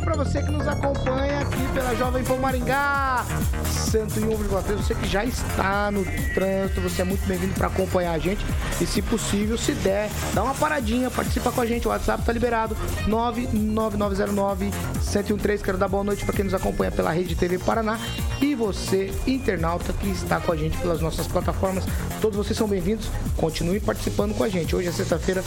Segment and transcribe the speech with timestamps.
[0.00, 3.24] Para você que nos acompanha aqui pela Jovem Pan Maringá
[3.64, 4.76] 101,3.
[4.76, 8.44] Você que já está no trânsito, você é muito bem-vindo para acompanhar a gente.
[8.80, 11.86] E se possível, se der, dá uma paradinha, participa com a gente.
[11.86, 14.70] O WhatsApp tá liberado 99909
[15.14, 15.62] 1013.
[15.62, 17.98] Quero dar boa noite para quem nos acompanha pela Rede TV Paraná
[18.40, 21.84] e você, internauta que está com a gente pelas nossas plataformas.
[22.20, 23.08] Todos vocês são bem-vindos.
[23.36, 24.74] Continue participando com a gente.
[24.74, 25.42] Hoje é sexta-feira,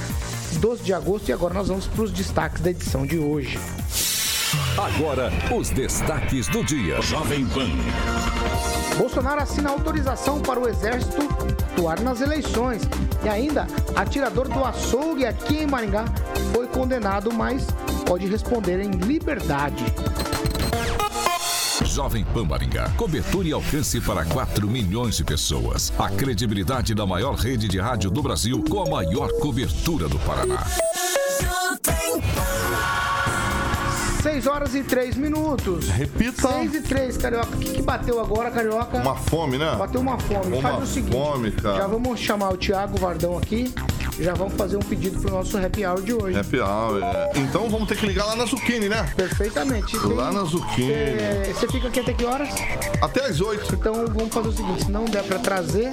[0.60, 3.60] 12 de agosto e agora nós vamos para os destaques da edição de hoje.
[4.80, 7.02] Agora, os destaques do dia.
[7.02, 7.68] Jovem Pan.
[8.98, 11.28] Bolsonaro assina autorização para o Exército
[11.74, 12.84] atuar nas eleições.
[13.22, 16.06] E ainda, atirador do açougue aqui em Maringá
[16.54, 17.68] foi condenado, mas
[18.06, 19.84] pode responder em liberdade.
[21.84, 22.90] Jovem Pan Maringá.
[22.96, 25.92] Cobertura e alcance para 4 milhões de pessoas.
[26.00, 30.66] A credibilidade da maior rede de rádio do Brasil com a maior cobertura do Paraná.
[34.22, 35.88] 6 horas e 3 minutos.
[35.90, 36.48] Repita.
[36.50, 37.56] 6 e 3, Carioca.
[37.56, 38.98] O que, que bateu agora, Carioca?
[38.98, 39.76] Uma fome, né?
[39.78, 40.58] Bateu uma fome.
[40.58, 41.14] Uma Faz o seguinte.
[41.14, 41.78] fome, cara.
[41.78, 43.74] Já vamos chamar o Thiago Vardão aqui.
[44.20, 46.38] Já vamos fazer um pedido pro nosso happy hour de hoje.
[46.38, 47.32] Happy hour, é.
[47.36, 49.04] Então vamos ter que ligar lá na Zucchini, né?
[49.16, 49.98] Perfeitamente.
[49.98, 50.92] Tem- Lá na Zucchini.
[50.92, 52.50] É, Você fica aqui até que horas?
[53.02, 53.74] Até às 8.
[53.76, 55.92] Então vamos fazer o seguinte, se não der pra trazer,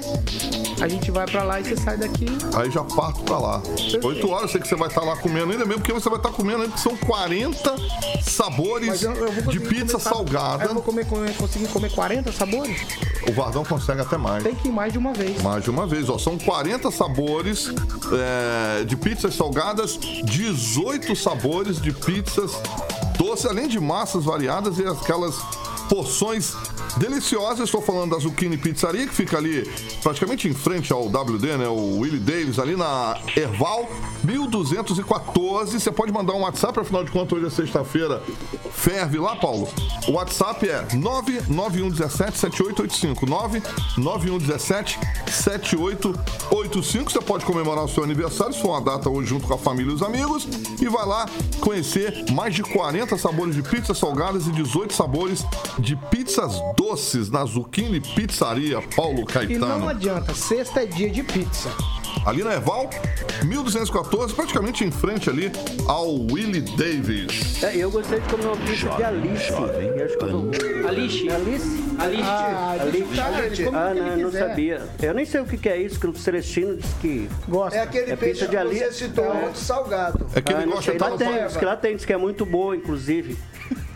[0.81, 2.25] a gente vai pra lá e você sai daqui.
[2.55, 3.61] Aí já parto pra lá.
[4.03, 6.19] 8 horas, eu sei que você vai estar lá comendo ainda mesmo, porque você vai
[6.19, 7.75] estar comendo ainda, são 40
[8.21, 10.65] sabores eu, eu de pizza comer, salgada.
[10.65, 12.77] Eu vou comer, comer- conseguir comer 40 sabores?
[13.27, 14.43] O Vardão consegue até mais.
[14.43, 15.41] Tem que ir mais de uma vez.
[15.41, 16.17] Mais de uma vez, ó.
[16.17, 17.71] São 40 sabores
[18.17, 22.51] é, de pizzas salgadas, 18 sabores de pizzas
[23.17, 25.35] doces, além de massas variadas e aquelas
[25.89, 26.53] porções
[26.97, 27.65] deliciosas.
[27.65, 29.63] Estou falando da Zucchini Pizzaria, que fica ali
[30.01, 31.67] praticamente em frente ao WD, né?
[31.67, 33.89] O Willie Davis, ali na Erval
[34.23, 35.79] 1214.
[35.79, 38.21] Você pode mandar um WhatsApp, afinal de contas, hoje é sexta-feira.
[38.71, 39.67] Ferve lá, Paulo.
[40.07, 43.25] O WhatsApp é 99117 7885.
[43.25, 44.99] 99117
[45.31, 47.11] 7885.
[47.11, 49.91] Você pode comemorar o seu aniversário, se for uma data hoje junto com a família
[49.91, 50.47] e os amigos.
[50.81, 51.25] E vai lá
[51.59, 55.45] conhecer mais de 40 sabores de pizzas salgadas e 18 sabores
[55.79, 56.86] de pizzas doces
[57.31, 59.79] na Zucchini Pizzaria Paulo E Caetano.
[59.79, 61.69] não adianta, sexta é dia de pizza.
[62.25, 62.89] Ali na Eval,
[63.43, 65.51] 1214, praticamente em frente ali
[65.85, 67.61] ao Willie Davis.
[67.61, 69.51] É, eu gostei de comer uma pizza de Alice.
[69.51, 71.29] Eu acho que eu Alice.
[71.29, 71.83] Alice?
[71.99, 72.23] Alice.
[72.23, 73.63] Ah, Alice.
[73.65, 74.81] come Ah, não, não sabia.
[75.01, 77.29] Eu nem sei o que é isso, que o Celestino disse que.
[77.49, 77.77] Gosta.
[77.77, 79.41] É aquele É peixe pizza de que você citou, É.
[79.41, 80.25] muito salgado.
[80.33, 82.13] É que ah, ele não gosta de lá tem, diz que lá tem, diz que
[82.13, 83.37] é muito boa, inclusive.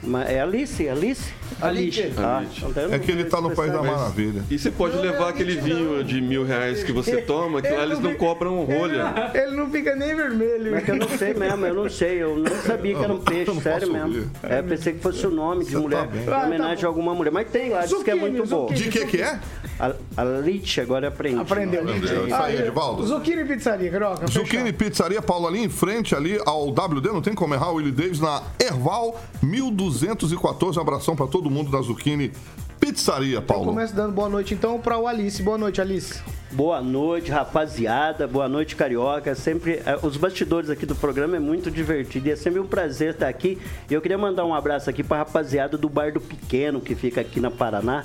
[0.03, 0.88] Mas é Alice?
[0.89, 1.34] Alice?
[1.62, 2.12] Alice.
[2.17, 3.84] Ah, então eu não É que ele tá no País da.
[3.84, 4.44] Maravilha.
[4.50, 8.00] E você pode levar aquele vinho de mil reais que você toma, que lá eles
[8.00, 9.13] não cobram rolha.
[9.34, 10.72] Ele não fica nem vermelho.
[10.72, 13.19] Mas que eu não sei mesmo, eu não sei, eu não sabia que era um
[13.22, 14.31] peixe, não sério mesmo.
[14.41, 16.22] É, pensei que fosse o nome de Você tá mulher, bem.
[16.23, 17.31] em Ah, tá homenagem a alguma mulher.
[17.31, 18.66] Mas tem lá, diz que é muito bom.
[18.67, 19.40] De que que é?
[19.81, 21.40] A, a Lich, agora aprendi.
[21.40, 21.81] Aprendeu.
[21.81, 22.28] Aprendeu.
[22.28, 23.03] Isso aí, Edivaldo.
[23.03, 24.28] Zucchini Pizzaria, Carioca.
[24.28, 27.91] Zucchini Pizzaria Paulo ali em frente ali ao WD, não tem como errar, o Willie
[27.91, 30.78] Davis na Erval 1214.
[30.78, 32.32] Um abração pra todo mundo da Zucchini
[32.79, 33.66] Pizzaria, Eu Paulo.
[33.66, 35.41] começo dando boa noite então pra o Alice.
[35.41, 36.22] Boa noite, Alice.
[36.52, 38.28] Boa noite, rapaziada.
[38.28, 39.34] Boa noite, carioca.
[39.34, 43.14] Sempre eh, os bastidores aqui do programa é muito divertido e é sempre um prazer
[43.14, 43.58] estar aqui.
[43.90, 47.22] E eu queria mandar um abraço aqui para rapaziada do Bar do Pequeno que fica
[47.22, 48.03] aqui na Paraná.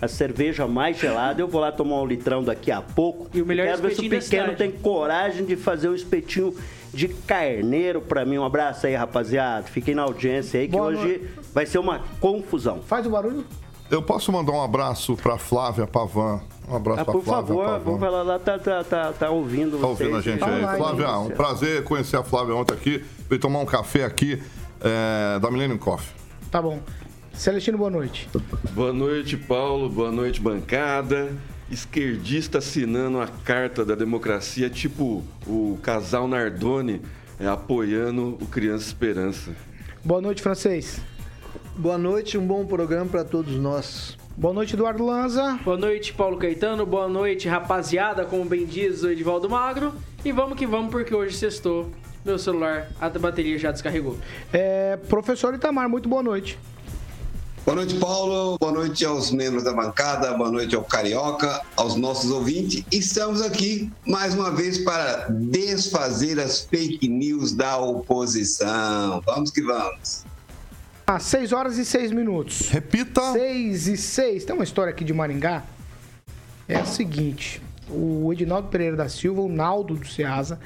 [0.00, 1.40] A cerveja mais gelada.
[1.40, 3.28] Eu vou lá tomar um litrão daqui a pouco.
[3.34, 6.54] E o melhor Quero ver se o pequeno tem coragem de fazer um espetinho
[6.92, 8.38] de carneiro para mim.
[8.38, 9.64] Um abraço aí, rapaziada.
[9.66, 12.80] Fiquem na audiência aí que Boa hoje vai ser uma confusão.
[12.82, 13.44] Faz o barulho.
[13.90, 16.40] Eu posso mandar um abraço pra Flávia Pavan.
[16.68, 17.78] Um abraço Ah, por Flávia favor, Pavan.
[17.84, 20.24] vamos falar lá, tá, tá, tá, tá ouvindo Tá ouvindo a vocês.
[20.24, 20.62] gente aí.
[20.64, 20.78] Online.
[20.78, 23.04] Flávia, um prazer conhecer a Flávia ontem aqui.
[23.28, 24.40] Veio tomar um café aqui
[24.80, 26.14] é, da Millennium Coffee.
[26.52, 26.78] Tá bom.
[27.40, 28.28] Celestino, boa noite.
[28.74, 29.88] Boa noite, Paulo.
[29.88, 31.32] Boa noite, bancada.
[31.70, 37.00] esquerdista assinando a carta da democracia, tipo o casal Nardoni
[37.38, 39.52] é, apoiando o Criança Esperança.
[40.04, 41.00] Boa noite, francês.
[41.74, 44.18] Boa noite, um bom programa para todos nós.
[44.36, 45.58] Boa noite, Eduardo Lanza.
[45.64, 46.84] Boa noite, Paulo Caetano.
[46.84, 49.94] Boa noite, rapaziada, como bem diz o Edivaldo Magro.
[50.22, 51.90] E vamos que vamos, porque hoje sextou.
[52.22, 54.18] Meu celular, a bateria já descarregou.
[54.52, 56.58] É, professor Itamar, muito boa noite.
[57.64, 58.56] Boa noite, Paulo.
[58.58, 60.32] Boa noite aos membros da bancada.
[60.32, 62.82] Boa noite ao Carioca, aos nossos ouvintes.
[62.90, 69.22] Estamos aqui mais uma vez para desfazer as fake news da oposição.
[69.26, 70.24] Vamos que vamos.
[71.06, 72.70] Às 6 horas e 6 minutos.
[72.70, 73.32] Repita.
[73.32, 74.44] 6 e 6.
[74.46, 75.62] Tem uma história aqui de Maringá.
[76.66, 77.60] É a seguinte:
[77.90, 80.58] o Edinaldo Pereira da Silva, o Naldo do Ceasa,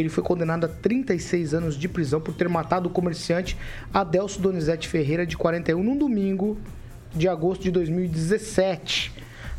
[0.00, 3.56] ele foi condenado a 36 anos de prisão por ter matado o comerciante
[3.92, 6.58] Adelso Donizete Ferreira, de 41, num domingo
[7.14, 9.12] de agosto de 2017.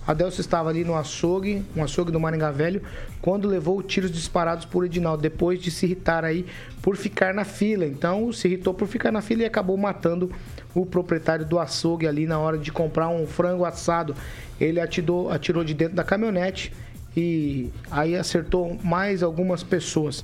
[0.08, 2.82] Adelso estava ali no açougue, um açougue do Maringá Velho,
[3.22, 6.46] quando levou tiros disparados por Edinaldo, depois de se irritar aí
[6.82, 7.86] por ficar na fila.
[7.86, 10.32] Então, se irritou por ficar na fila e acabou matando
[10.74, 14.16] o proprietário do açougue ali na hora de comprar um frango assado.
[14.60, 16.74] Ele atirou, atirou de dentro da caminhonete
[17.16, 20.24] e aí acertou mais algumas pessoas.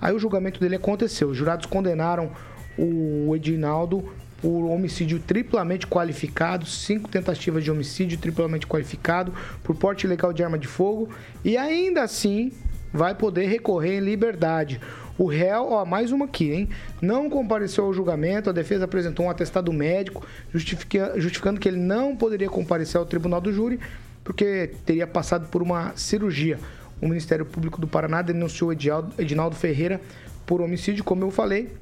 [0.00, 1.28] Aí o julgamento dele aconteceu.
[1.28, 2.30] Os jurados condenaram
[2.78, 4.04] o Edinaldo
[4.40, 9.32] por homicídio triplamente qualificado, cinco tentativas de homicídio triplamente qualificado,
[9.62, 11.08] por porte ilegal de arma de fogo
[11.44, 12.52] e ainda assim
[12.92, 14.80] vai poder recorrer em liberdade.
[15.18, 16.68] O réu, ó, mais uma aqui, hein?
[17.00, 22.14] Não compareceu ao julgamento, a defesa apresentou um atestado médico justifica- justificando que ele não
[22.14, 23.80] poderia comparecer ao tribunal do júri
[24.26, 26.58] porque teria passado por uma cirurgia.
[27.00, 30.00] O Ministério Público do Paraná denunciou Edinaldo Ferreira
[30.44, 31.72] por homicídio, como eu falei,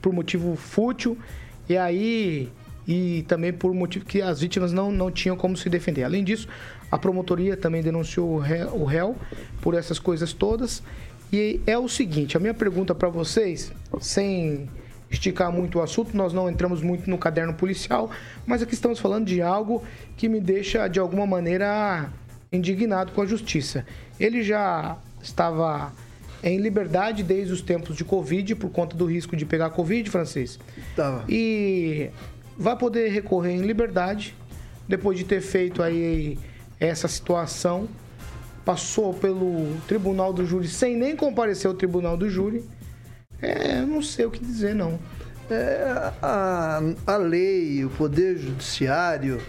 [0.00, 1.18] por motivo fútil
[1.68, 2.48] e aí
[2.86, 6.04] e também por motivo que as vítimas não, não tinham como se defender.
[6.04, 6.48] Além disso,
[6.92, 9.16] a promotoria também denunciou o réu, o réu
[9.60, 10.80] por essas coisas todas.
[11.32, 14.70] E é o seguinte, a minha pergunta para vocês, sem
[15.10, 18.10] esticar muito o assunto, nós não entramos muito no caderno policial,
[18.46, 19.82] mas aqui estamos falando de algo
[20.16, 22.10] que me deixa de alguma maneira
[22.52, 23.86] indignado com a justiça.
[24.18, 25.92] Ele já estava
[26.42, 30.58] em liberdade desde os tempos de Covid, por conta do risco de pegar Covid, francês.
[30.94, 31.24] Tava.
[31.28, 32.10] E
[32.56, 34.34] vai poder recorrer em liberdade,
[34.86, 36.38] depois de ter feito aí
[36.78, 37.88] essa situação.
[38.64, 42.62] Passou pelo tribunal do júri sem nem comparecer ao tribunal do júri.
[43.40, 44.98] É, não sei o que dizer, não.
[45.50, 49.40] É, a, a lei, o poder judiciário,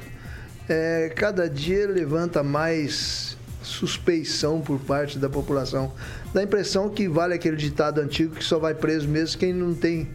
[0.68, 5.91] é, cada dia levanta mais suspeição por parte da população.
[6.33, 9.74] Dá a impressão que vale aquele ditado antigo que só vai preso mesmo quem não
[9.74, 10.07] tem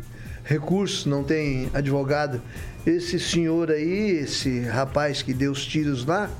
[0.44, 2.40] recurso, não tem advogado.
[2.86, 6.30] Esse senhor aí, esse rapaz que deu os tiros lá,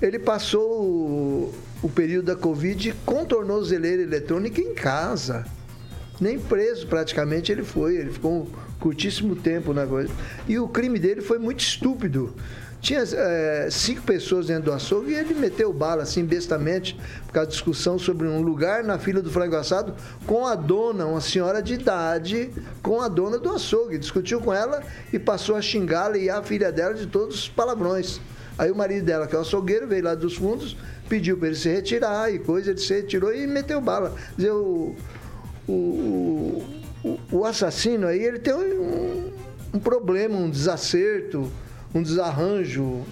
[0.00, 5.44] ele passou o, o período da Covid com tornozeleira eletrônica em casa.
[6.20, 7.96] Nem preso praticamente ele foi.
[7.96, 8.46] Ele ficou um
[8.78, 10.12] curtíssimo tempo na coisa.
[10.46, 12.34] E o crime dele foi muito estúpido.
[12.80, 16.94] Tinha eh, cinco pessoas dentro do açougue e ele meteu bala assim bestamente
[17.26, 21.04] por causa da discussão sobre um lugar na fila do frango assado com a dona,
[21.04, 22.50] uma senhora de idade,
[22.80, 23.98] com a dona do açougue.
[23.98, 24.80] Discutiu com ela
[25.12, 28.20] e passou a xingá-la e a filha dela de todos os palavrões.
[28.56, 30.76] Aí o marido dela, que é o açougueiro, veio lá dos fundos,
[31.08, 34.14] pediu para ele se retirar e coisa, ele se retirou e meteu bala.
[34.36, 34.94] Dizer, o,
[35.68, 36.64] o,
[37.04, 39.30] o, o assassino aí, ele tem um,
[39.74, 41.50] um problema, um desacerto,
[41.94, 43.02] um desarranjo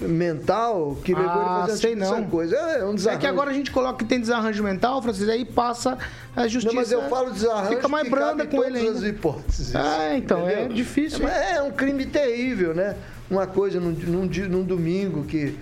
[0.00, 2.24] mental que levou ele Ah, fazer sei essa não.
[2.28, 2.56] coisa.
[2.56, 3.20] É, um É desarranjo.
[3.20, 5.96] que agora a gente coloca que tem desarranjo mental, Francisco, aí passa
[6.34, 6.66] a justiça.
[6.74, 9.74] Não, mas eu falo desarranjo Fica mais branda com ele todas as hipóteses.
[9.76, 10.76] Ah, então, é Entendeu?
[10.76, 12.96] difícil, É, é um crime terrível, né?
[13.30, 15.56] Uma coisa num, num, num domingo que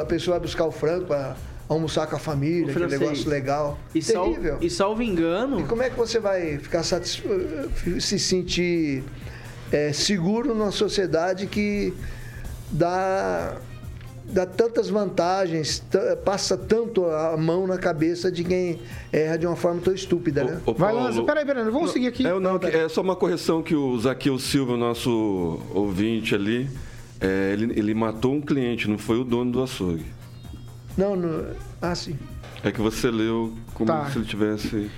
[0.00, 1.36] a pessoa vai buscar o frango para
[1.68, 3.00] almoçar com a família, francês.
[3.00, 3.78] negócio legal.
[3.94, 4.58] E, sal, terrível.
[4.60, 7.22] e salvo engano, E como é que você vai ficar satis...
[8.00, 9.04] se sentir
[9.70, 11.92] é, seguro numa sociedade que
[12.70, 13.56] dá,
[14.24, 15.82] dá tantas vantagens,
[16.24, 18.78] passa tanto a mão na cabeça de quem
[19.12, 20.60] erra de uma forma tão estúpida, né?
[20.64, 21.22] Ô, Vai, Paulo, Lanza.
[21.22, 22.26] Peraí, peraí, vamos seguir aqui.
[22.26, 26.68] É, não, que- é só uma correção que o Zaqueu Silva, nosso ouvinte ali,
[27.20, 30.04] é, ele, ele matou um cliente, não foi o dono do açougue.
[30.98, 31.46] Não, não.
[31.80, 32.18] Ah, sim.
[32.62, 34.10] É que você leu como Tá.
[34.10, 34.90] se ele tivesse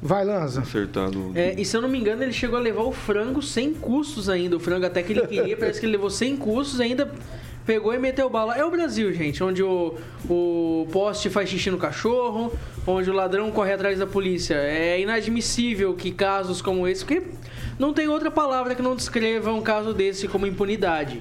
[0.00, 0.62] Vai, Lanza.
[0.62, 1.32] acertado.
[1.34, 4.28] é, e se eu não me engano, ele chegou a levar o frango sem custos
[4.30, 4.56] ainda.
[4.56, 7.12] O frango até que ele queria, parece que ele levou sem custos e ainda
[7.66, 8.56] pegou e meteu bala.
[8.56, 9.96] É o Brasil, gente, onde o,
[10.28, 12.50] o poste faz xixi no cachorro,
[12.86, 14.54] onde o ladrão corre atrás da polícia.
[14.54, 17.22] É inadmissível que casos como esse, porque
[17.78, 21.20] não tem outra palavra que não descreva um caso desse como impunidade.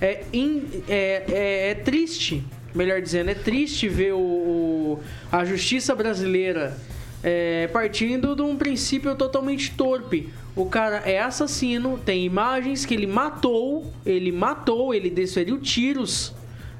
[0.00, 2.42] É, in- é, é- é triste
[2.74, 5.00] melhor dizendo, é triste ver o, o-
[5.30, 6.76] a justiça brasileira
[7.22, 10.28] é, partindo de um princípio totalmente torpe.
[10.56, 16.34] O cara é assassino, tem imagens que ele matou, ele matou, ele desferiu tiros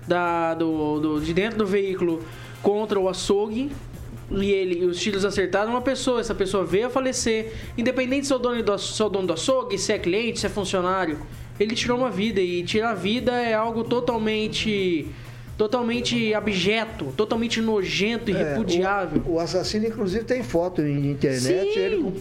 [0.07, 2.23] da, do, do- de dentro do veículo
[2.63, 3.71] contra o açougue.
[4.31, 7.53] E ele, os tiros acertaram uma pessoa, essa pessoa veio a falecer.
[7.77, 10.41] Independente se é o dono do, se é o dono do açougue, se é cliente,
[10.41, 11.19] se é funcionário,
[11.61, 12.41] ele tirou uma vida.
[12.41, 15.07] E tirar a vida é algo totalmente.
[15.56, 19.23] Totalmente abjeto, totalmente nojento e É, repudiável.
[19.26, 21.78] O, o assassino, inclusive, tem foto em internet, Sim.
[21.80, 22.12] ele com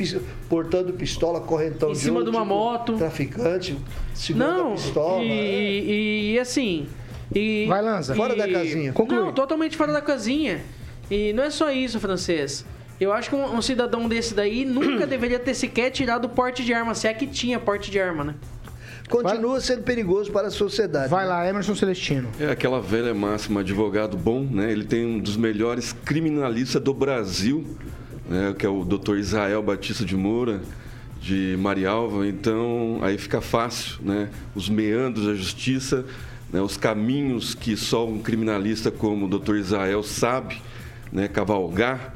[0.47, 2.97] portando pistola, correntão Em de cima ouro, de uma tipo, moto.
[2.97, 3.75] Traficante,
[4.13, 5.23] segurando Não, a pistola.
[5.23, 5.33] e, é.
[5.33, 6.87] e, e assim.
[7.33, 8.13] E, Vai, Lanza.
[8.15, 8.93] Fora da casinha.
[8.93, 9.19] Conclui.
[9.19, 10.61] Não, totalmente fora da casinha.
[11.09, 12.65] E não é só isso, francês.
[13.01, 16.63] Eu acho que um, um cidadão desse daí nunca deveria ter sequer tirado o porte
[16.63, 18.35] de arma, se é que tinha porte de arma, né?
[19.09, 21.09] Continua sendo perigoso para a sociedade.
[21.09, 22.29] Vai lá, Emerson Celestino.
[22.39, 24.71] É aquela velha máxima, advogado bom, né?
[24.71, 27.65] Ele tem um dos melhores criminalistas do Brasil,
[28.29, 28.55] né?
[28.57, 29.17] que é o Dr.
[29.17, 30.61] Israel Batista de Moura,
[31.21, 32.25] de Marialva.
[32.27, 34.29] Então, aí fica fácil, né?
[34.55, 36.05] Os meandros da justiça,
[36.51, 36.61] né?
[36.61, 39.55] os caminhos que só um criminalista como o Dr.
[39.57, 40.59] Israel sabe,
[41.11, 41.27] né?
[41.27, 42.13] Cavalgar.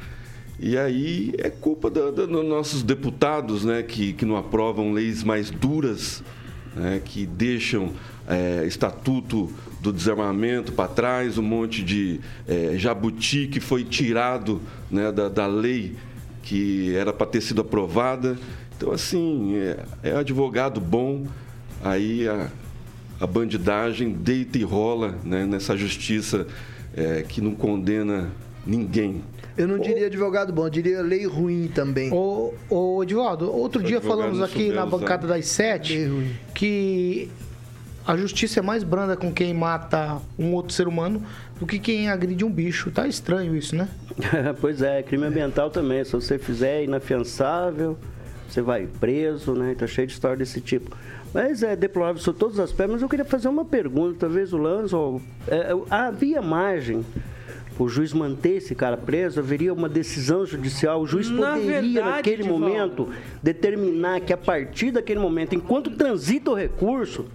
[0.60, 3.84] E aí é culpa da- da- dos nossos deputados, né?
[3.84, 6.24] Que, que não aprovam leis mais duras,
[6.78, 7.92] né, que deixam
[8.28, 15.12] é, estatuto do desarmamento para trás, um monte de é, jabuti que foi tirado né,
[15.12, 15.96] da, da lei
[16.44, 18.38] que era para ter sido aprovada.
[18.78, 21.26] Então, assim, é, é advogado bom,
[21.84, 22.48] aí a,
[23.20, 26.48] a bandidagem deita e rola né, nessa justiça
[26.96, 28.32] é, que não condena
[28.66, 29.22] ninguém.
[29.58, 32.14] Eu não diria advogado bom, eu diria lei ruim também.
[32.14, 36.08] Ô, ô Edivaldo, outro dia falamos aqui na bancada das sete
[36.54, 37.30] que
[38.06, 41.24] a justiça é mais branda com quem mata um outro ser humano
[41.60, 42.92] do que quem agride um bicho.
[42.92, 43.90] Tá estranho isso, né?
[44.62, 46.06] pois é, crime ambiental também.
[46.06, 47.98] Se você fizer inafiançável,
[48.48, 49.76] você vai preso, né?
[49.78, 50.96] Tá cheio de história desse tipo.
[51.34, 52.94] Mas é deplorável sobre todos os aspectos.
[52.94, 55.20] Mas eu queria fazer uma pergunta, talvez o Lanzo.
[55.48, 57.04] É, havia margem
[57.80, 59.40] o juiz manter esse cara preso?
[59.40, 61.02] Haveria uma decisão judicial?
[61.02, 62.66] O juiz Na poderia, verdade, naquele Divaldo.
[62.66, 63.10] momento,
[63.42, 67.26] determinar que a partir daquele momento, enquanto transita o recurso,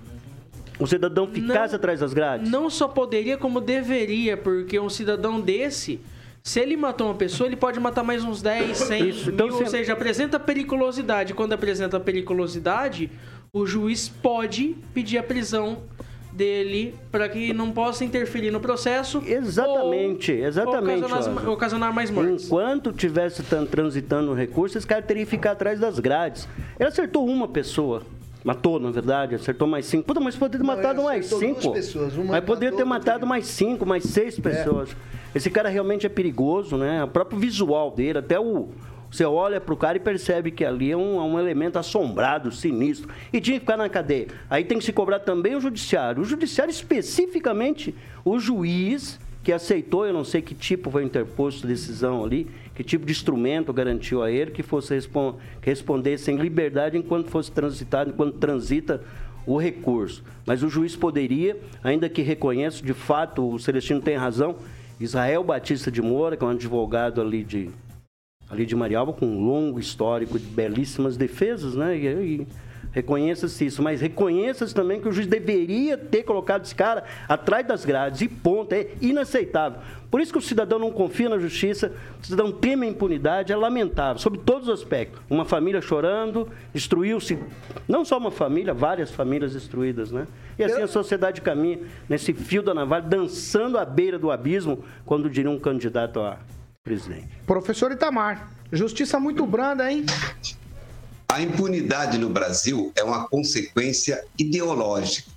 [0.78, 2.50] o cidadão ficasse Não- atrás das grades?
[2.50, 6.00] Não só poderia, como deveria, porque um cidadão desse,
[6.42, 9.56] se ele matou uma pessoa, ele pode matar mais uns 10, 100 Isso, então mil,
[9.58, 11.34] se- ou seja, apresenta periculosidade.
[11.34, 13.10] Quando apresenta periculosidade,
[13.52, 15.82] o juiz pode pedir a prisão
[16.32, 19.22] dele para que não possa interferir no processo.
[19.26, 22.46] Exatamente, ou exatamente, Ocasionar, ocasionar mais mortes.
[22.46, 26.48] Enquanto tivesse tan- transitando o recurso, esse cara teria que ficar atrás das grades.
[26.78, 28.02] Ele acertou uma pessoa.
[28.44, 30.04] Matou, na verdade, acertou mais cinco.
[30.04, 31.60] Puta, mas poderia ter Não, matado mais cinco.
[31.60, 34.96] duas pessoas, uma mas poderia ter matado mais cinco, mais seis pessoas.
[35.32, 37.04] Esse cara realmente é perigoso, né?
[37.04, 38.68] O próprio visual dele, até o.
[39.12, 43.10] Você olha pro cara e percebe que ali é um, é um elemento assombrado, sinistro.
[43.30, 44.28] E tinha que ficar na cadeia.
[44.48, 46.22] Aí tem que se cobrar também o judiciário.
[46.22, 52.24] O judiciário, especificamente, o juiz que aceitou, eu não sei que tipo foi interposto decisão
[52.24, 57.28] ali, que tipo de instrumento garantiu a ele que fosse respon respondesse em liberdade enquanto
[57.28, 59.02] fosse transitado, enquanto transita
[59.44, 60.22] o recurso.
[60.46, 64.56] Mas o juiz poderia, ainda que reconheça, de fato, o Celestino tem razão,
[64.98, 67.68] Israel Batista de Moura, que é um advogado ali de,
[68.52, 71.96] ali de Marialva, com um longo histórico de belíssimas defesas, né?
[71.96, 72.46] E, e
[72.92, 77.84] reconheça-se isso, mas reconheça-se também que o juiz deveria ter colocado esse cara atrás das
[77.86, 79.80] grades, e ponto, é inaceitável.
[80.10, 81.90] Por isso que o cidadão não confia na justiça,
[82.22, 85.22] o cidadão teme a impunidade, é lamentável, sob todos os aspectos.
[85.30, 87.38] Uma família chorando, destruiu-se,
[87.88, 90.26] não só uma família, várias famílias destruídas, né?
[90.58, 95.30] E assim a sociedade caminha nesse fio da navalha, dançando à beira do abismo, quando
[95.30, 96.36] diria um candidato a
[96.82, 97.28] presidente.
[97.46, 100.04] Professor Itamar, justiça muito branda, hein?
[101.28, 105.30] A impunidade no Brasil é uma consequência ideológica.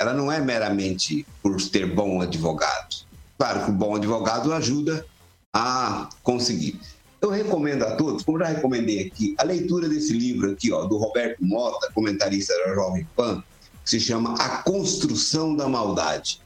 [0.00, 2.96] Ela não é meramente por ter bom advogado.
[3.38, 5.06] Claro que o bom advogado ajuda
[5.54, 6.78] a conseguir.
[7.20, 10.98] Eu recomendo a todos, como já recomendei aqui, a leitura desse livro aqui, ó, do
[10.98, 13.42] Roberto Mota, comentarista da Jovem Pan,
[13.82, 16.40] que se chama A Construção da Maldade.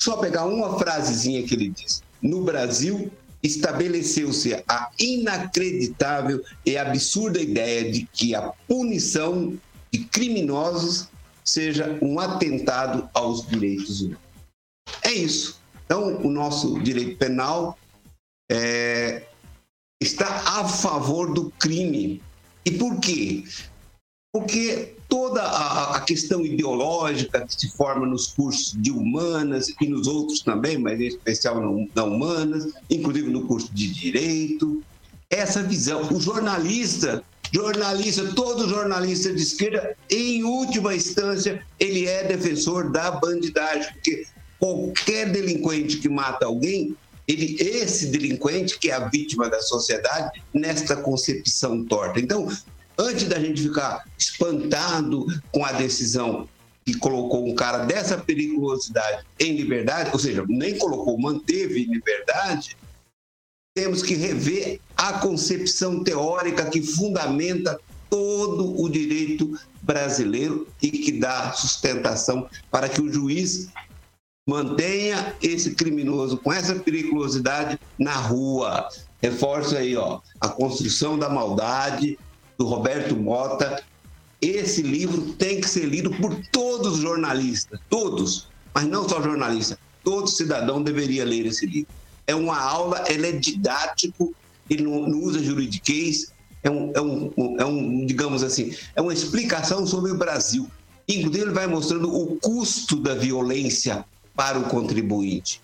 [0.00, 2.02] Só pegar uma frasezinha que ele diz.
[2.20, 3.10] No Brasil,
[3.46, 9.56] estabeleceu-se a inacreditável e absurda ideia de que a punição
[9.92, 11.08] de criminosos
[11.44, 14.26] seja um atentado aos direitos humanos.
[15.02, 15.60] É isso.
[15.84, 17.78] Então, o nosso direito penal
[18.50, 19.26] é,
[20.00, 22.20] está a favor do crime.
[22.64, 23.44] E por quê?
[24.32, 30.06] Porque toda a, a, questão ideológica que se forma nos cursos de humanas e nos
[30.06, 31.60] outros também, mas em especial
[31.94, 34.82] na humanas, inclusive no curso de direito.
[35.30, 36.08] Essa visão.
[36.12, 37.22] O jornalista,
[37.52, 44.26] jornalista, todo jornalista de esquerda, em última instância, ele é defensor da bandidagem, porque
[44.58, 46.96] qualquer delinquente que mata alguém,
[47.26, 52.20] ele, esse delinquente que é a vítima da sociedade, nesta concepção torta.
[52.20, 52.48] Então,
[52.98, 56.48] antes da gente ficar espantado com a decisão
[56.84, 62.76] que colocou um cara dessa periculosidade em liberdade, ou seja, nem colocou, manteve em liberdade,
[63.74, 71.52] temos que rever a concepção teórica que fundamenta todo o direito brasileiro e que dá
[71.52, 73.68] sustentação para que o juiz
[74.48, 78.88] mantenha esse criminoso com essa periculosidade na rua.
[79.20, 82.16] Reforço aí, ó, a construção da maldade
[82.58, 83.82] do Roberto Mota.
[84.40, 89.78] Esse livro tem que ser lido por todos os jornalistas, todos, mas não só jornalista,
[90.04, 91.88] todo cidadão deveria ler esse livro.
[92.26, 94.34] É uma aula, ele é didático,
[94.68, 96.32] ele não, não usa juridiquês,
[96.62, 100.68] é um, é, um, é um, digamos assim, é uma explicação sobre o Brasil.
[101.08, 105.62] Inclusive, ele vai mostrando o custo da violência para o contribuinte.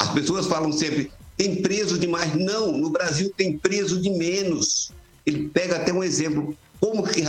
[0.00, 2.34] As pessoas falam sempre, tem preso demais.
[2.34, 4.92] Não, no Brasil tem preso de menos.
[5.28, 7.22] Ele pega até um exemplo, como que,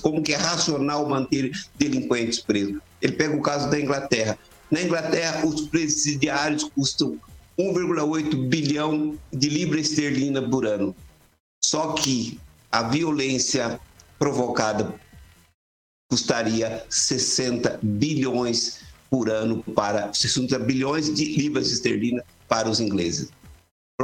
[0.00, 2.78] como que é racional manter delinquentes presos.
[3.02, 4.38] Ele pega o caso da Inglaterra.
[4.70, 7.18] Na Inglaterra, os presidiários custam
[7.58, 10.96] 1,8 bilhão de libra esterlina por ano.
[11.62, 12.40] Só que
[12.70, 13.78] a violência
[14.18, 14.94] provocada
[16.10, 18.78] custaria 60 bilhões
[19.10, 23.28] por ano para 60 bilhões de libras esterlinas para os ingleses.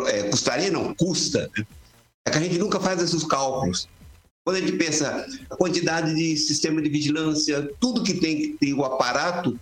[0.07, 1.51] É, custaria não, custa.
[2.27, 3.89] É que a gente nunca faz esses cálculos.
[4.45, 8.73] Quando a gente pensa a quantidade de sistema de vigilância, tudo que tem que ter
[8.73, 9.59] o aparato,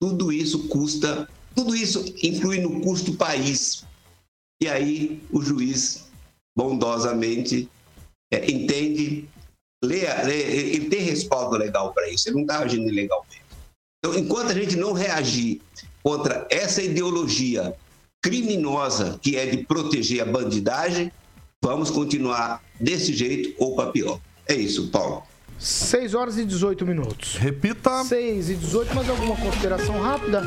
[0.00, 3.84] tudo isso custa, tudo isso influi no custo do país.
[4.62, 6.04] E aí o juiz
[6.56, 7.68] bondosamente
[8.32, 9.28] é, entende,
[9.84, 10.40] lê, lê,
[10.74, 13.42] ele tem respaldo legal para isso, ele não está agindo ilegalmente.
[13.98, 15.60] Então, enquanto a gente não reagir
[16.02, 17.74] contra essa ideologia
[18.22, 21.10] criminosa que é de proteger a bandidagem,
[21.64, 24.20] vamos continuar desse jeito ou para pior.
[24.46, 25.22] É isso, Paulo.
[25.58, 27.36] 6 horas e 18 minutos.
[27.36, 28.04] Repita.
[28.04, 30.42] 6 e 18, mas alguma consideração rápida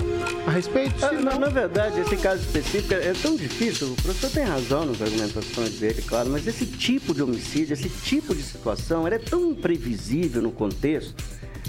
[0.46, 1.04] a respeito?
[1.04, 3.94] Ah, na, na, verdade, esse caso específico é tão difícil.
[3.94, 8.36] O professor tem razão nas argumentações dele, claro, mas esse tipo de homicídio, esse tipo
[8.36, 11.16] de situação, é tão imprevisível no contexto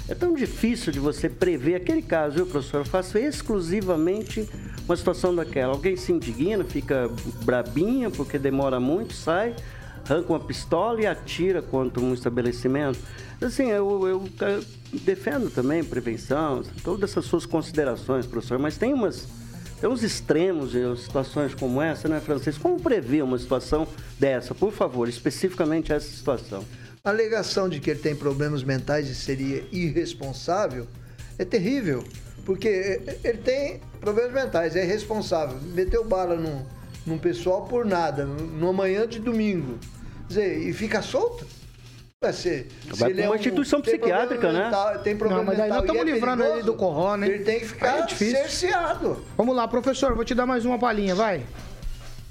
[0.09, 2.79] é tão difícil de você prever aquele caso, viu, professor?
[2.79, 4.49] Eu faço exclusivamente
[4.89, 5.73] uma situação daquela.
[5.73, 7.11] Alguém se indigna, fica
[7.45, 9.55] brabinha porque demora muito, sai,
[10.09, 12.99] arranca uma pistola e atira contra um estabelecimento.
[13.41, 14.65] Assim, eu, eu, eu
[15.05, 19.29] defendo também prevenção, todas essas suas considerações, professor, mas tem umas
[19.81, 22.61] tem uns extremos em situações como essa, né, Francisco?
[22.61, 23.87] Como prever uma situação
[24.19, 24.53] dessa?
[24.53, 26.65] Por favor, especificamente essa situação.
[27.05, 30.89] A alegação de que ele tem problemas mentais e seria irresponsável
[31.39, 32.03] é terrível,
[32.49, 35.59] porque ele tem problemas mentais, é irresponsável.
[35.75, 36.65] Meteu bala num,
[37.05, 39.79] num pessoal por nada, numa manhã de domingo.
[40.27, 41.47] Quer dizer, e fica solto?
[42.19, 42.69] Vai ser.
[42.87, 44.65] Vai se é uma é instituição psiquiátrica, né?
[44.65, 47.29] Mental, tem problema Não, mas aí nós estamos é livrando ele do corró, né?
[47.29, 49.23] Ele tem que ficar é cerceado.
[49.37, 51.45] Vamos lá, professor, vou te dar mais uma palhinha, vai.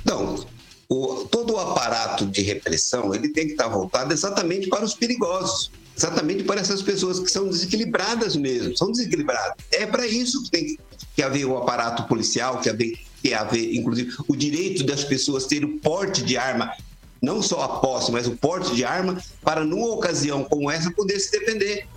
[0.03, 0.43] Não,
[0.89, 5.71] o, todo o aparato de repressão ele tem que estar voltado exatamente para os perigosos,
[5.97, 9.55] exatamente para essas pessoas que são desequilibradas mesmo, são desequilibradas.
[9.71, 10.79] É para isso que tem
[11.15, 15.67] que haver o aparato policial, que haver, que haver, inclusive, o direito das pessoas terem
[15.67, 16.71] o porte de arma,
[17.19, 21.19] não só a posse, mas o porte de arma, para numa ocasião como essa poder
[21.19, 21.87] se defender.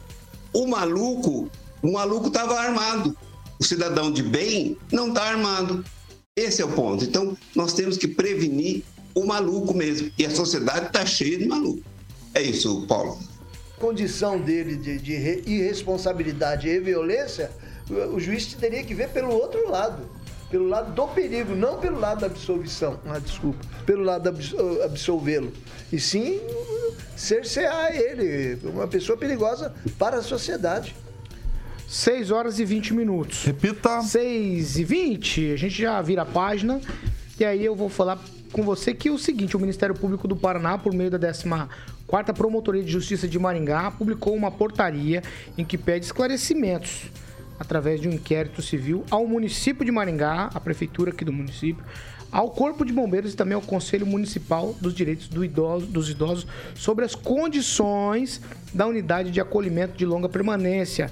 [0.53, 1.51] O maluco,
[1.83, 3.15] o maluco estava armado.
[3.59, 5.85] O cidadão de bem não está armado.
[6.35, 7.05] Esse é o ponto.
[7.05, 8.83] Então, nós temos que prevenir
[9.15, 10.11] o maluco mesmo.
[10.19, 11.83] E a sociedade está cheia de maluco.
[12.33, 13.19] É isso, Paulo.
[13.81, 15.12] Condição dele de, de
[15.47, 17.51] irresponsabilidade e violência,
[18.12, 20.07] o juiz teria que ver pelo outro lado.
[20.51, 23.01] Pelo lado do perigo, não pelo lado da absolvição.
[23.07, 23.59] Ah, desculpa.
[23.87, 25.51] Pelo lado da absolvê-lo.
[25.90, 26.40] E sim
[27.16, 28.59] cercear ele.
[28.64, 30.95] Uma pessoa perigosa para a sociedade.
[31.88, 33.45] 6 horas e 20 minutos.
[33.45, 34.03] Repita.
[34.03, 35.53] 6 e 20.
[35.53, 36.83] A gente já vira a página.
[37.38, 38.19] E aí eu vou falar
[38.53, 41.19] com você que é o seguinte: o Ministério Público do Paraná, por meio da
[42.11, 45.23] 14 Promotoria de Justiça de Maringá, publicou uma portaria
[45.57, 47.05] em que pede esclarecimentos
[47.59, 51.85] através de um inquérito civil ao município de Maringá, a prefeitura aqui do município,
[52.33, 56.49] ao Corpo de Bombeiros e também ao Conselho Municipal dos Direitos do idoso, dos Idosos
[56.75, 58.40] sobre as condições
[58.75, 61.11] da unidade de acolhimento de longa permanência.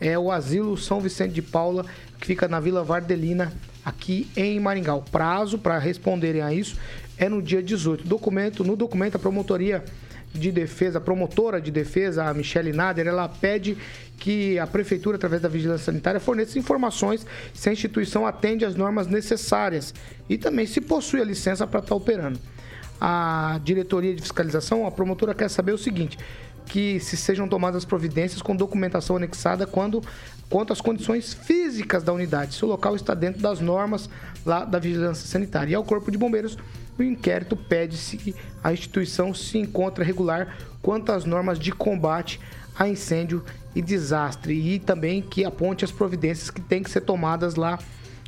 [0.00, 1.86] É o Asilo São Vicente de Paula,
[2.18, 3.52] que fica na Vila Vardelina,
[3.84, 4.94] aqui em Maringá.
[4.94, 6.76] O prazo para responderem a isso
[7.16, 8.06] é no dia 18.
[8.06, 9.84] Documento, no documento, a promotoria
[10.34, 13.78] de defesa, promotora de defesa, a Michele Nader, ela pede
[14.18, 19.06] que a prefeitura, através da vigilância sanitária, forneça informações se a instituição atende às normas
[19.06, 19.94] necessárias
[20.28, 22.38] e também se possui a licença para estar operando.
[23.00, 26.18] A diretoria de fiscalização, a promotora quer saber o seguinte:
[26.66, 30.02] que se sejam tomadas providências com documentação anexada quando
[30.48, 34.08] quanto às condições físicas da unidade, se o local está dentro das normas
[34.44, 35.72] lá da vigilância sanitária.
[35.72, 36.56] E ao Corpo de Bombeiros,
[36.98, 42.40] o inquérito pede-se que a instituição se encontre regular quanto às normas de combate
[42.78, 47.54] a incêndio e desastre e também que aponte as providências que têm que ser tomadas
[47.54, 47.78] lá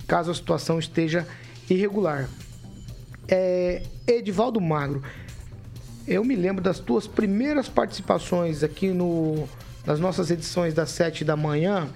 [0.06, 1.26] caso a situação esteja
[1.68, 2.28] irregular.
[3.28, 5.02] É, Edivaldo Magro,
[6.06, 9.48] eu me lembro das tuas primeiras participações aqui no,
[9.84, 11.88] nas nossas edições das sete da manhã.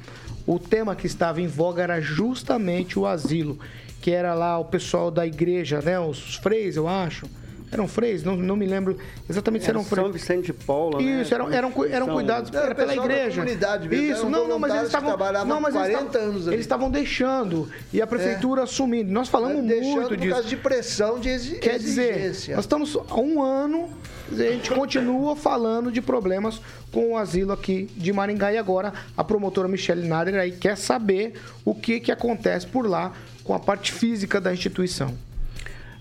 [0.47, 3.59] O tema que estava em voga era justamente o asilo,
[4.01, 5.99] que era lá o pessoal da igreja, né?
[5.99, 7.27] Os freis, eu acho
[7.73, 10.07] eram freios, não, não me lembro exatamente se eram freios.
[10.07, 11.37] São Vicente de Paula, Isso, né?
[11.37, 13.45] eram, eram, eram cuidados era pela igreja.
[13.45, 15.17] Mesmo, Isso, não, não, mas eles estavam.
[15.45, 16.57] Não, mas 40 eles anos ali.
[16.57, 18.65] eles estavam deixando e a prefeitura é.
[18.65, 19.13] assumindo.
[19.13, 20.35] Nós falamos deixando muito por disso.
[20.35, 21.61] causa de pressão, de exigência.
[21.61, 23.89] Quer dizer, nós estamos há um ano,
[24.33, 26.61] a gente continua falando de problemas
[26.91, 31.35] com o asilo aqui de Maringá e agora a promotora Michele Nader aí quer saber
[31.65, 33.13] o que, que acontece por lá
[33.51, 35.13] com a parte física da instituição.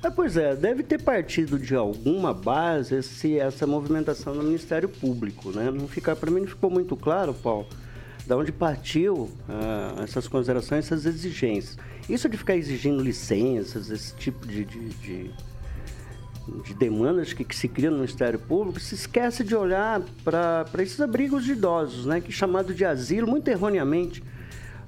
[0.04, 5.50] É, pois é, deve ter partido de alguma base esse, essa movimentação do Ministério Público,
[5.50, 5.72] né?
[5.72, 7.66] Não fica, para mim não ficou muito claro, Paulo,
[8.28, 11.76] da onde partiu ah, essas considerações, essas exigências.
[12.08, 15.32] Isso de ficar exigindo licenças, esse tipo de, de, de,
[16.66, 21.02] de demandas que, que, se cria no Ministério Público, se esquece de olhar para esses
[21.02, 22.22] abrigos de idosos, né?
[22.22, 24.22] Que chamado de asilo, muito erroneamente.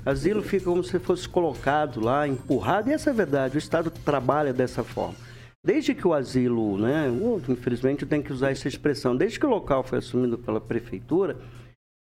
[0.05, 3.91] Asilo fica como se fosse colocado lá, empurrado, e essa é a verdade, o Estado
[3.91, 5.15] trabalha dessa forma.
[5.63, 7.05] Desde que o asilo, né,
[7.47, 11.37] infelizmente eu tenho que usar essa expressão, desde que o local foi assumido pela prefeitura,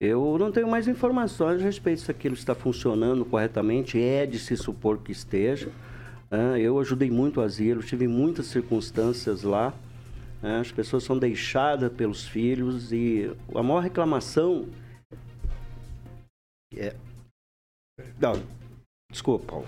[0.01, 4.57] eu não tenho mais informações a respeito se aquilo está funcionando corretamente, é de se
[4.57, 5.69] supor que esteja.
[6.29, 6.59] Né.
[6.59, 9.73] Eu ajudei muito o asilo, tive muitas circunstâncias lá.
[10.41, 10.59] Né.
[10.59, 14.65] As pessoas são deixadas pelos filhos e a maior reclamação
[16.75, 16.93] é
[18.19, 18.33] não,
[19.09, 19.67] desculpa, Paulo.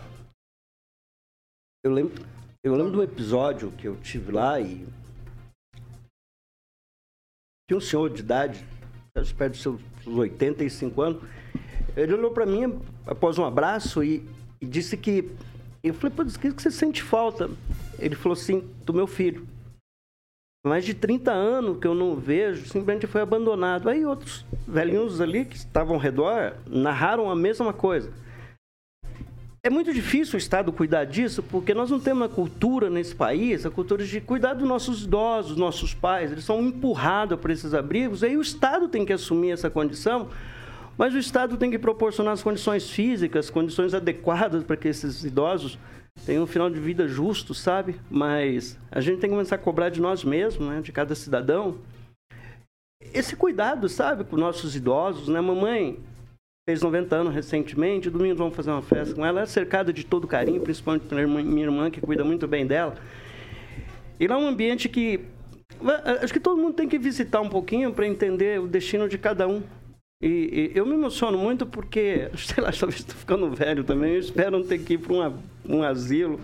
[1.84, 2.26] Eu lembro,
[2.64, 4.86] eu lembro do episódio que eu tive lá e.
[7.70, 8.66] Tinha um senhor de idade,
[9.38, 11.24] perto dos seus 85 anos.
[11.96, 14.28] Ele olhou para mim após um abraço e,
[14.62, 15.32] e disse que.
[15.84, 17.50] Eu falei, pô, o que você sente falta?
[18.00, 19.48] Ele falou assim, do meu filho.
[20.68, 23.90] Mais de 30 anos que eu não vejo, simplesmente foi abandonado.
[23.90, 28.12] Aí outros velhinhos ali que estavam ao redor narraram a mesma coisa.
[29.64, 33.66] É muito difícil o Estado cuidar disso, porque nós não temos uma cultura nesse país,
[33.66, 36.32] a cultura de cuidar dos nossos idosos, nossos pais.
[36.32, 40.30] Eles são empurrados para esses abrigos, aí o Estado tem que assumir essa condição,
[40.98, 45.78] mas o Estado tem que proporcionar as condições físicas, condições adequadas para que esses idosos
[46.26, 47.96] tenham um final de vida justo, sabe?
[48.10, 50.82] Mas a gente tem que começar a cobrar de nós mesmos, né?
[50.82, 51.78] de cada cidadão.
[53.14, 55.40] Esse cuidado, sabe, com nossos idosos, né?
[55.40, 56.00] Mamãe,
[56.68, 59.40] fez 90 anos recentemente, domingo vamos fazer uma festa com ela.
[59.40, 62.96] Ela é cercada de todo carinho, principalmente pela minha irmã, que cuida muito bem dela.
[64.20, 65.22] E lá é um ambiente que.
[66.22, 69.48] Acho que todo mundo tem que visitar um pouquinho para entender o destino de cada
[69.48, 69.62] um.
[70.20, 74.20] E, e, eu me emociono muito porque, sei lá, talvez estou ficando velho também, eu
[74.20, 75.32] espero não ter que ir para
[75.68, 76.40] um asilo,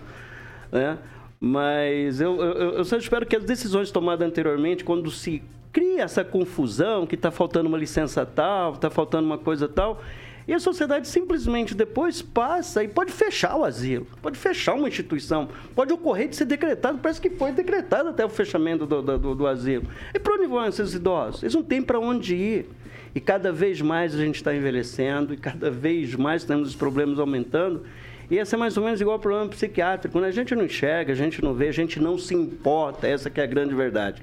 [0.70, 0.96] né?
[1.40, 6.24] Mas eu, eu, eu só espero que as decisões tomadas anteriormente, quando se cria essa
[6.24, 10.00] confusão que está faltando uma licença tal, está faltando uma coisa tal.
[10.46, 15.48] E a sociedade simplesmente depois passa e pode fechar o asilo, pode fechar uma instituição,
[15.74, 19.46] pode ocorrer de ser decretado, parece que foi decretado até o fechamento do, do, do
[19.46, 19.84] asilo.
[20.14, 21.42] E para onde vão esses idosos?
[21.42, 22.66] Eles não têm para onde ir.
[23.14, 27.18] E cada vez mais a gente está envelhecendo, e cada vez mais temos os problemas
[27.18, 27.84] aumentando.
[28.30, 30.12] E esse é mais ou menos igual ao problema psiquiátrico.
[30.12, 33.06] Quando a gente não enxerga, a gente não vê, a gente não se importa.
[33.06, 34.22] Essa que é a grande verdade.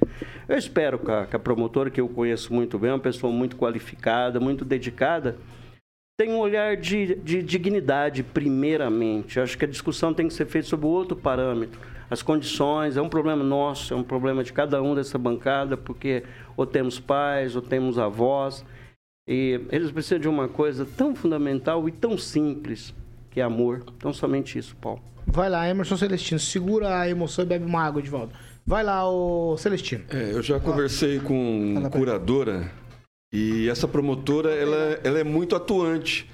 [0.49, 3.55] Eu espero que a, que a promotora, que eu conheço muito bem, uma pessoa muito
[3.55, 5.37] qualificada, muito dedicada,
[6.19, 9.39] tenha um olhar de, de dignidade, primeiramente.
[9.39, 11.79] Acho que a discussão tem que ser feita sobre outro parâmetro.
[12.09, 16.23] As condições, é um problema nosso, é um problema de cada um dessa bancada, porque
[16.57, 18.65] ou temos pais, ou temos avós,
[19.27, 22.93] e eles precisam de uma coisa tão fundamental e tão simples,
[23.29, 23.83] que é amor.
[23.97, 25.01] Então, somente isso, Paulo.
[25.25, 26.39] Vai lá, Emerson Celestino.
[26.39, 28.33] Segura a emoção e bebe uma água de volta.
[28.65, 30.03] Vai lá, ô Celestino.
[30.09, 32.71] É, eu já conversei com curadora
[33.33, 36.29] e essa promotora ela, ela é muito atuante,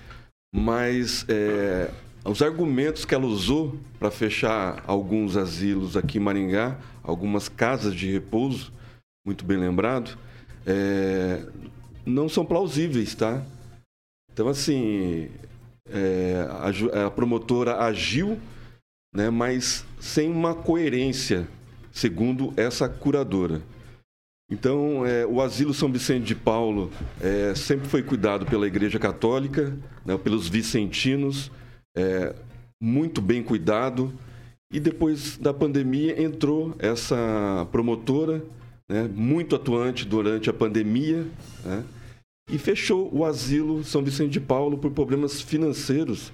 [0.53, 1.89] mas é,
[2.25, 8.11] os argumentos que ela usou para fechar alguns asilos aqui em Maringá, algumas casas de
[8.11, 8.73] repouso,
[9.25, 10.17] muito bem lembrado,
[10.65, 11.43] é,
[12.07, 13.43] não são plausíveis, tá?
[14.31, 15.29] Então, assim,
[15.89, 16.47] é,
[16.93, 18.39] a, a, promotora agiu,
[19.13, 21.47] né, mas sem uma coerência,
[21.91, 23.61] segundo essa curadora.
[24.49, 26.89] Então, é, o Asilo São Vicente de Paulo
[27.19, 31.51] é, sempre foi cuidado pela Igreja Católica, né, pelos vicentinos,
[31.95, 32.33] é,
[32.81, 34.13] muito bem cuidado.
[34.71, 38.41] E depois da pandemia entrou essa promotora,
[38.87, 41.25] né, muito atuante durante a pandemia,
[41.65, 41.83] né,
[42.49, 46.31] e fechou o asilo São Vicente de Paulo por problemas financeiros.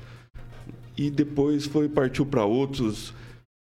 [0.97, 3.13] E depois foi partiu para outros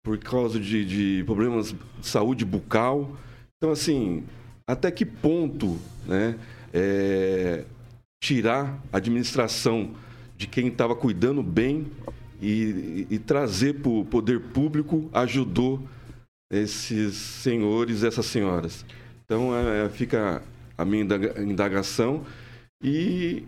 [0.04, 3.18] por causa de, de problemas de saúde bucal.
[3.58, 4.24] Então, assim,
[4.66, 6.38] até que ponto né,
[6.74, 7.66] é,
[8.22, 9.92] tirar a administração
[10.38, 11.88] de quem estava cuidando bem
[12.42, 15.82] e, e trazer para o poder público ajudou
[16.50, 18.86] esses senhores, essas senhoras.
[19.26, 20.42] Então é, fica
[20.78, 21.06] a minha
[21.40, 22.24] indagação
[22.84, 23.44] e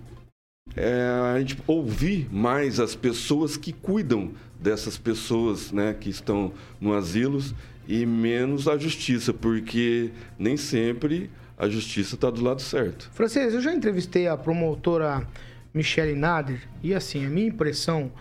[0.75, 6.93] é, a gente ouvir mais as pessoas que cuidam dessas pessoas né, que estão no
[6.93, 7.53] asilos
[7.87, 13.09] e menos a justiça, porque nem sempre a justiça está do lado certo.
[13.13, 15.27] Francês, eu já entrevistei a promotora
[15.73, 18.11] Michele Nader e assim, a minha impressão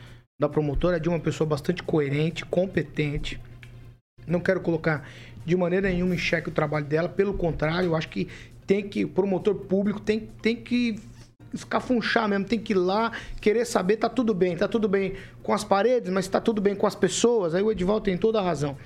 [0.40, 3.40] da promotora é de uma pessoa bastante coerente, competente.
[4.26, 5.08] Não quero colocar
[5.44, 8.28] de maneira nenhuma em xeque o trabalho dela, pelo contrário, eu acho que
[8.68, 11.00] tem que, o promotor público tem, tem que
[11.54, 15.54] escafunchar mesmo, tem que ir lá, querer saber, tá tudo bem, tá tudo bem com
[15.54, 18.42] as paredes, mas tá tudo bem com as pessoas, aí o Edivaldo tem toda a
[18.42, 18.76] razão.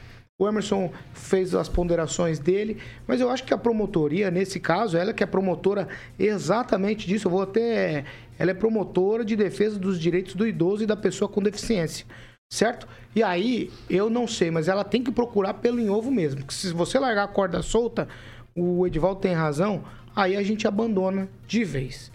[0.41, 5.13] O Emerson fez as ponderações dele, mas eu acho que a promotoria, nesse caso, ela
[5.13, 8.05] que é promotora exatamente disso, eu vou até.
[8.39, 12.07] Ela é promotora de defesa dos direitos do idoso e da pessoa com deficiência.
[12.53, 12.87] Certo?
[13.17, 16.41] E aí, eu não sei, mas ela tem que procurar pelo em ovo mesmo.
[16.41, 18.09] Porque se você largar a corda solta,
[18.55, 19.85] o Edivaldo tem razão,
[20.15, 22.11] aí a gente abandona de vez.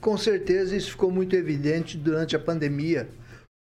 [0.00, 3.08] Com certeza isso ficou muito evidente durante a pandemia,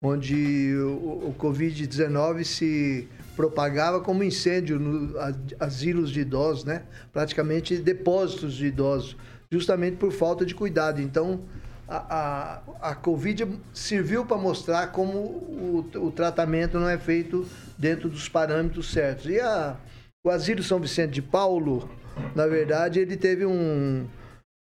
[0.02, 5.14] onde o, o Covid-19 se propagava como incêndio nos
[5.58, 6.82] asilos de idosos, né?
[7.12, 9.16] praticamente depósitos de idosos,
[9.50, 11.00] justamente por falta de cuidado.
[11.00, 11.40] Então,
[11.88, 18.08] a, a, a Covid serviu para mostrar como o, o tratamento não é feito dentro
[18.08, 19.26] dos parâmetros certos.
[19.26, 19.76] E a,
[20.24, 21.88] o Asilo São Vicente de Paulo,
[22.34, 24.08] na verdade, ele teve um,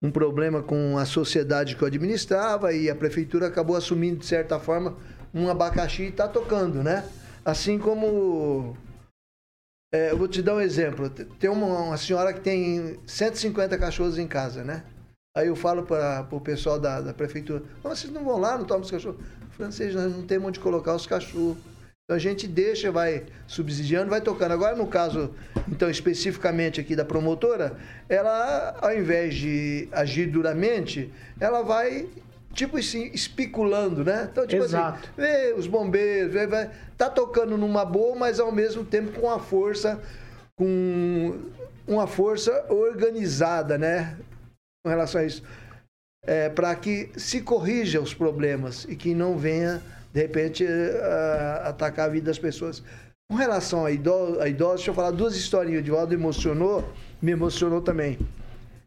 [0.04, 4.60] um problema com a sociedade que eu administrava e a prefeitura acabou assumindo, de certa
[4.60, 4.96] forma,
[5.34, 7.04] um abacaxi e está tocando, né?
[7.44, 8.78] Assim como.
[9.92, 11.10] É, eu vou te dar um exemplo.
[11.10, 14.84] Tem uma, uma, senhora que tem 150 cachorros em casa, né?
[15.36, 18.84] Aí eu falo para o pessoal da, da prefeitura: vocês não vão lá, não tomam
[18.84, 19.20] os cachorros?
[19.52, 21.58] Francês, nós não temos onde colocar os cachorros.
[22.08, 24.54] Então a gente deixa, vai subsidiando, vai tocando.
[24.54, 25.36] Agora, no caso,
[25.68, 32.08] então, especificamente aqui da promotora, ela, ao invés de agir duramente, ela vai
[32.54, 34.30] tipo assim, especulando, né?
[34.32, 35.00] Então, tipo assim, Exato.
[35.00, 39.30] assim, vê os bombeiros, vê, vai, tá tocando numa boa, mas ao mesmo tempo com
[39.30, 40.02] a força,
[40.58, 41.42] com
[41.86, 44.18] uma força organizada, né?
[44.82, 45.44] Com relação a isso.
[46.26, 49.84] É, para que se corrija os problemas e que não venha,
[50.18, 52.82] de repente, uh, atacar a vida das pessoas.
[53.30, 55.78] Com relação a idosos, a idosos deixa eu falar duas historinhas.
[55.78, 58.18] O Edivaldo emocionou, me emocionou também.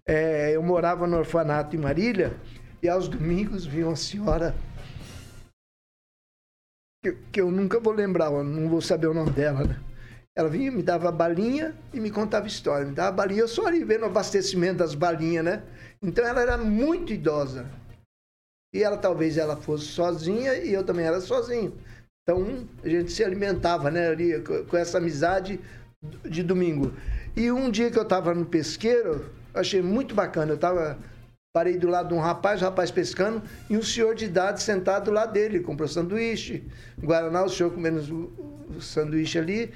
[0.09, 2.37] É, eu morava no orfanato em Marília
[2.83, 4.57] e aos domingos vinha uma senhora
[7.01, 9.79] que, que eu nunca vou lembrar, não vou saber o nome dela, né?
[10.37, 12.87] Ela vinha, me dava balinha e me contava história.
[12.87, 15.62] Me dava balinha, eu só ali vendo o abastecimento das balinhas, né?
[16.03, 17.66] Então ela era muito idosa.
[18.73, 21.77] E ela talvez ela fosse sozinha e eu também era sozinho.
[22.23, 25.61] Então a gente se alimentava, né, ali com essa amizade
[26.25, 26.93] de domingo.
[27.37, 30.53] E um dia que eu estava no pesqueiro, achei muito bacana.
[30.53, 30.99] Eu estava
[31.53, 35.11] Parei do lado de um rapaz, rapaz pescando, e um senhor de idade sentado do
[35.11, 36.63] lado dele, comprou sanduíche,
[36.97, 38.33] Guaraná, o senhor comendo
[38.77, 39.73] o sanduíche ali.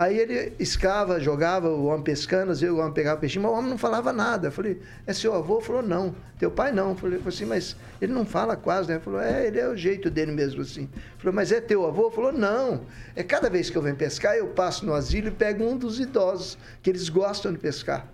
[0.00, 3.54] Aí ele escava, jogava, o homem pescando, às vezes o homem pegava peixinho, mas o
[3.54, 4.48] homem não falava nada.
[4.48, 5.60] Eu falei, é seu avô?
[5.60, 6.16] Falou, não.
[6.38, 6.92] Teu pai não.
[6.92, 8.94] Eu falei assim, mas ele não fala quase, né?
[8.94, 10.88] Ele falou, é, ele é o jeito dele mesmo assim.
[11.18, 12.10] Falou, mas é teu avô?
[12.10, 12.86] Falou, não.
[13.14, 16.00] É cada vez que eu venho pescar, eu passo no asilo e pego um dos
[16.00, 18.08] idosos, que eles gostam de pescar.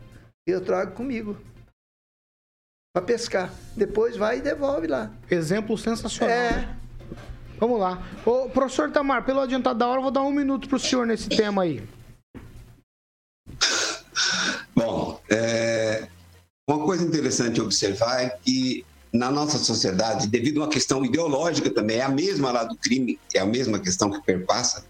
[0.44, 1.36] E eu trago comigo
[2.92, 3.52] para pescar.
[3.76, 5.12] Depois vai e devolve lá.
[5.30, 6.34] Exemplo sensacional.
[6.34, 6.50] É.
[6.50, 6.76] Né?
[7.58, 8.02] Vamos lá.
[8.24, 11.28] Ô, professor Tamar, pelo adiantado da hora, eu vou dar um minuto pro senhor nesse
[11.28, 11.82] tema aí.
[14.74, 16.08] Bom, é,
[16.68, 21.98] uma coisa interessante observar é que na nossa sociedade, devido a uma questão ideológica também,
[21.98, 24.84] é a mesma lá do crime, é a mesma questão que perpassa,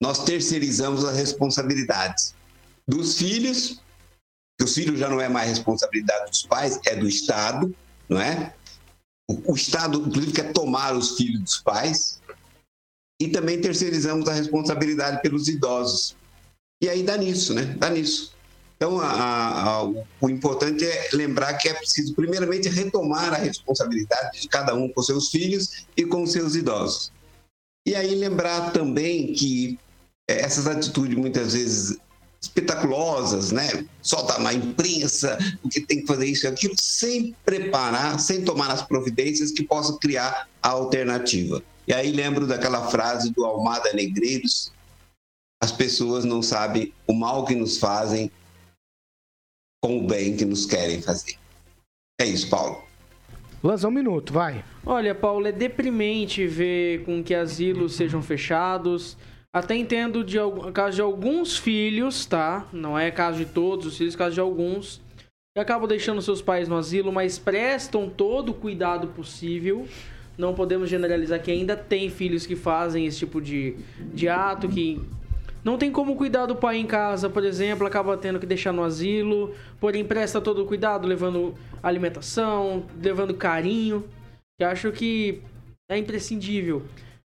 [0.00, 2.34] nós terceirizamos as responsabilidades
[2.88, 3.80] dos filhos,
[4.58, 7.74] que os filhos já não é mais responsabilidade dos pais, é do Estado,
[8.08, 8.54] não é?
[9.46, 12.20] O, Estado, inclusive, quer tomar os filhos dos pais,
[13.20, 16.16] e também terceirizamos a responsabilidade pelos idosos.
[16.82, 17.76] E aí dá nisso, né?
[17.78, 18.34] Dá nisso.
[18.76, 24.48] Então, a, a, o importante é lembrar que é preciso, primeiramente, retomar a responsabilidade de
[24.48, 27.12] cada um com seus filhos e com seus idosos.
[27.86, 29.78] E aí lembrar também que
[30.26, 31.98] é, essas atitudes, muitas vezes
[32.40, 33.86] espetaculosas, né?
[34.00, 38.82] Solta na imprensa, porque tem que fazer isso e aquilo, sem preparar, sem tomar as
[38.82, 41.62] providências que possam criar a alternativa.
[41.86, 44.72] E aí lembro daquela frase do Almada Negreiros:
[45.62, 48.30] as pessoas não sabem o mal que nos fazem
[49.82, 51.36] com o bem que nos querem fazer.
[52.20, 52.84] É isso, Paulo.
[53.62, 54.64] Lança um minuto, vai.
[54.84, 59.18] Olha, Paulo, é deprimente ver com que asilos sejam fechados.
[59.52, 60.38] Até entendo de
[60.72, 62.66] caso de alguns filhos, tá?
[62.72, 65.00] Não é caso de todos os filhos, caso de alguns.
[65.54, 69.88] Que acabam deixando seus pais no asilo, mas prestam todo o cuidado possível.
[70.38, 73.76] Não podemos generalizar que ainda tem filhos que fazem esse tipo de,
[74.14, 75.00] de ato, que
[75.62, 78.82] não tem como cuidar do pai em casa, por exemplo, acaba tendo que deixar no
[78.82, 84.08] asilo, porém presta todo o cuidado, levando alimentação, levando carinho,
[84.58, 85.42] que acho que
[85.90, 86.82] é imprescindível.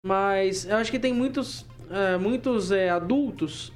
[0.04, 3.72] Mas eu acho que tem muitos, é, muitos é, adultos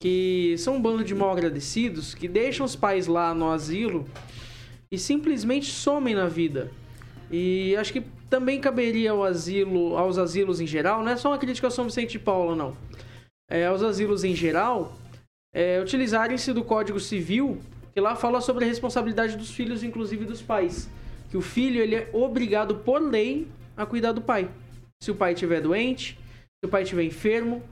[0.00, 4.06] que são um bando de mal agradecidos, que deixam os pais lá no asilo
[4.92, 6.70] e simplesmente somem na vida.
[7.30, 11.38] E acho que também caberia ao asilo, aos asilos em geral, não é só uma
[11.38, 12.76] crítica ao São Vicente de Paula, não
[13.48, 14.96] é, aos asilos em geral
[15.52, 17.60] é, utilizarem-se do Código Civil,
[17.94, 20.88] que lá fala sobre a responsabilidade dos filhos, inclusive dos pais.
[21.30, 24.48] Que o filho ele é obrigado por lei a cuidar do pai.
[25.02, 26.18] Se o pai estiver doente,
[26.62, 27.62] se o pai estiver enfermo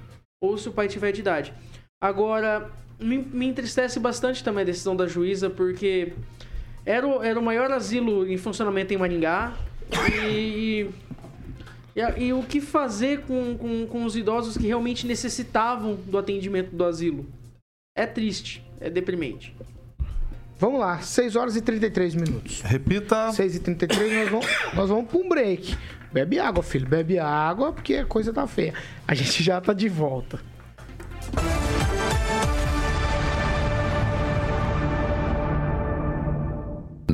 [0.41, 1.53] ou se o pai tiver de idade.
[2.01, 2.71] Agora,
[3.01, 6.13] me, me entristece bastante também a decisão da juíza, porque
[6.85, 9.57] era o, era o maior asilo em funcionamento em Maringá
[10.31, 10.89] e,
[11.97, 16.71] e, e o que fazer com, com, com os idosos que realmente necessitavam do atendimento
[16.75, 17.27] do asilo?
[17.97, 19.55] É triste, é deprimente.
[20.59, 22.63] Vamos lá, 6 horas e 33 minutos.
[22.63, 23.31] Repita.
[23.33, 25.77] 6 e 33 nós vamos, nós vamos para um break.
[26.17, 28.73] Bebe água, filho, bebe água, porque a coisa tá feia.
[29.07, 30.41] A gente já tá de volta.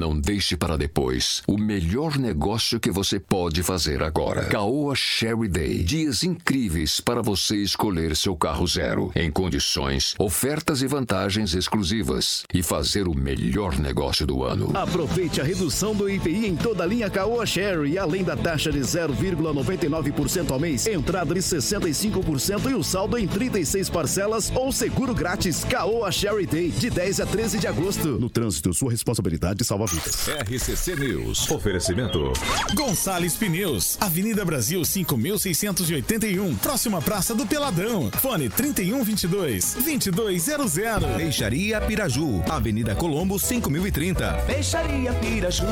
[0.02, 4.46] Não deixe para depois o melhor negócio que você pode fazer agora.
[4.46, 5.84] Caoa Sherry Day.
[5.84, 12.64] Dias incríveis para você escolher seu carro zero, em condições, ofertas e vantagens exclusivas e
[12.64, 14.72] fazer o melhor negócio do ano.
[14.76, 18.80] Aproveite a redução do IPI em toda a linha Caoa Sherry, além da taxa de
[18.80, 25.62] 0,99% ao mês, entrada de 65% e o saldo em 36 parcelas ou seguro grátis.
[25.62, 28.18] Caoa Sherry Day, de 10 a 13 de agosto.
[28.18, 30.28] No trânsito, sua responsabilidade salva vidas.
[30.28, 31.50] RCC News.
[31.50, 32.32] Oferecimento.
[32.74, 38.10] Gonçalves Pneus, Avenida Brasil 5681, próxima Praça do Peladão.
[38.12, 41.16] Fone 3122 2200.
[41.16, 44.32] Peixaria Piraju, Avenida Colombo 5030.
[44.46, 45.66] Peixaria Piraju.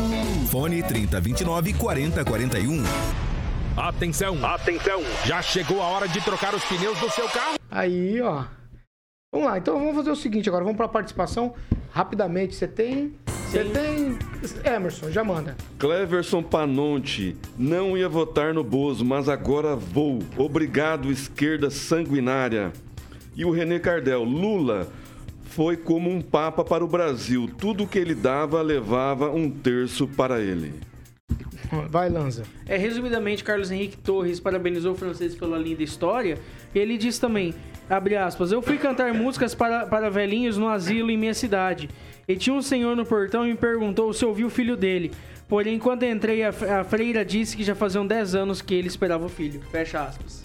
[0.50, 2.82] Fone 3029 4041.
[3.76, 7.56] Atenção, atenção, já chegou a hora de trocar os pneus do seu carro.
[7.70, 8.44] Aí, ó.
[9.32, 11.54] Vamos lá, então vamos fazer o seguinte agora, vamos para a participação
[11.92, 12.54] rapidamente.
[12.54, 13.14] Você tem.
[13.50, 14.16] Você tem.
[14.64, 15.56] Emerson, já manda.
[15.76, 20.20] Cleverson Panonte, não ia votar no Bozo, mas agora vou.
[20.38, 22.72] Obrigado, esquerda sanguinária.
[23.34, 24.86] E o René Cardel, Lula
[25.42, 27.50] foi como um papa para o Brasil.
[27.58, 30.72] Tudo que ele dava, levava um terço para ele.
[31.88, 32.44] Vai, Lanza.
[32.68, 36.38] É, resumidamente, Carlos Henrique Torres parabenizou o francês pela linda história.
[36.72, 37.52] Ele diz também,
[37.88, 41.88] abre aspas, eu fui cantar músicas para, para velhinhos no asilo em minha cidade.
[42.30, 45.10] E tinha um senhor no portão e me perguntou se eu vi o filho dele.
[45.48, 46.50] Porém, quando entrei, a,
[46.80, 49.60] a freira disse que já faziam 10 anos que ele esperava o filho.
[49.72, 50.44] Fecha aspas.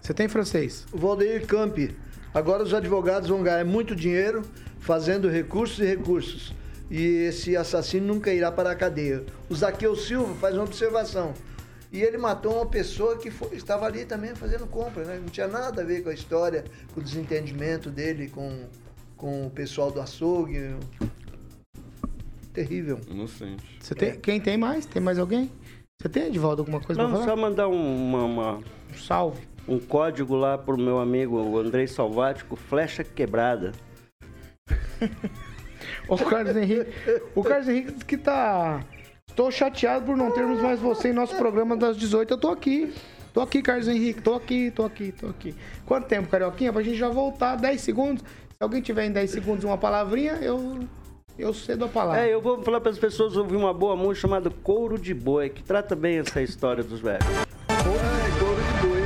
[0.00, 0.84] Você tem francês?
[0.92, 1.94] Valdeir Campi.
[2.34, 4.42] Agora os advogados vão ganhar muito dinheiro
[4.80, 6.52] fazendo recursos e recursos.
[6.90, 9.24] E esse assassino nunca irá para a cadeia.
[9.48, 11.32] O Zaqueu Silva faz uma observação.
[11.92, 15.18] E ele matou uma pessoa que foi- estava ali também fazendo compra, né?
[15.20, 18.64] Não tinha nada a ver com a história, com o desentendimento dele com,
[19.22, 20.74] com o pessoal do açougue.
[22.52, 22.98] Terrível.
[23.08, 23.78] Inocente.
[23.80, 24.84] Você tem, Quem tem mais?
[24.84, 25.48] Tem mais alguém?
[26.00, 27.36] Você tem, Edivaldo, alguma coisa Não, pra só falar?
[27.40, 29.46] mandar um, uma, uma- Um salve.
[29.68, 33.70] um código lá pro meu amigo o Andrei Salvático, flecha quebrada.
[36.08, 36.90] O Carlos Henrique.
[37.36, 38.84] O Carlos Henrique que tá.
[39.36, 42.34] Tô chateado por não termos mais você em nosso programa das 18.
[42.34, 42.92] Eu tô aqui.
[43.32, 44.20] Tô aqui, Carlos Henrique.
[44.20, 45.54] Tô aqui, tô aqui, tô aqui.
[45.86, 46.70] Quanto tempo, Carioquinha?
[46.72, 48.22] Pra gente já voltar 10 segundos.
[48.62, 50.86] Se alguém tiver em 10 segundos uma palavrinha, eu.
[51.36, 52.24] Eu cedo a palavra.
[52.24, 55.50] É, eu vou falar para as pessoas ouvir uma boa música chamada Couro de Boi,
[55.50, 57.26] que trata bem essa história dos velhos.
[57.26, 57.44] É,
[58.38, 59.02] couro de boi.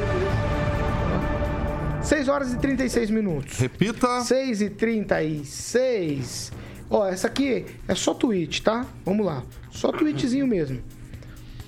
[2.03, 3.59] 6 horas e 36 minutos.
[3.59, 4.21] Repita.
[4.21, 6.53] 6 e 36.
[6.91, 8.85] Ó, essa aqui é só tweet, tá?
[9.07, 9.43] Vamos lá.
[9.71, 10.83] Só tweetzinho mesmo.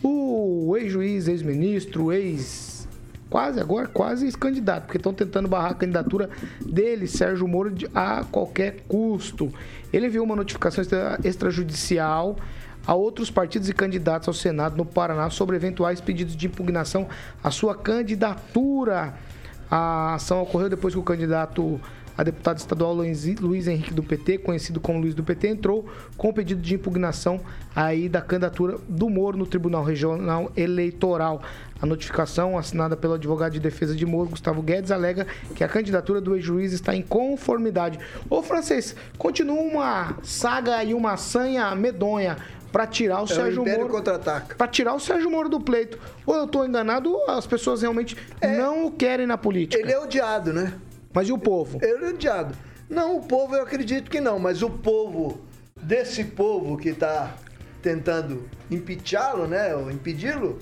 [0.03, 2.68] O ex-juiz, ex-ministro, ex.
[3.31, 6.31] Quase, agora quase ex-candidato, porque estão tentando barrar a candidatura
[6.64, 9.53] dele, Sérgio Moro, a qualquer custo.
[9.93, 12.37] Ele enviou uma notificação extra- extrajudicial
[12.87, 17.07] a outros partidos e candidatos ao Senado no Paraná sobre eventuais pedidos de impugnação
[17.45, 19.12] à sua candidatura.
[19.70, 21.79] A ação ocorreu depois que o candidato
[22.19, 26.33] a deputado estadual Luiz, Henrique do PT, conhecido como Luiz do PT, entrou com o
[26.33, 27.41] pedido de impugnação
[27.77, 31.41] aí da candidatura do Moro no Tribunal Regional Eleitoral.
[31.81, 36.21] A notificação, assinada pelo advogado de defesa de Moro, Gustavo Guedes, alega que a candidatura
[36.21, 38.01] do ex-juiz está em conformidade.
[38.29, 42.37] Ô, francês, continua uma saga e uma sanha medonha
[42.73, 44.57] para tirar o É o Sérgio Império Moro contra-ataca.
[44.57, 45.97] para tirar o Sérgio Moro do pleito.
[46.27, 49.81] Ou eu tô enganado, ou as pessoas realmente não o querem na política.
[49.81, 50.75] Ele é odiado, né?
[51.19, 51.81] Mas e o povo?
[51.83, 52.55] Ele é odiado.
[52.89, 55.41] Não, o povo eu acredito que não, mas o povo,
[55.83, 57.35] desse povo que está
[57.83, 59.75] tentando impeachá-lo, né?
[59.75, 60.61] Ou impedi-lo,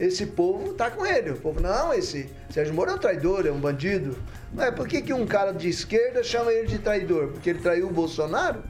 [0.00, 1.32] esse povo tá com ele.
[1.32, 4.16] O povo, não, esse Sérgio Moro é um traidor, é um bandido.
[4.54, 7.28] Mas por que, que um cara de esquerda chama ele de traidor?
[7.28, 8.62] Porque ele traiu o Bolsonaro?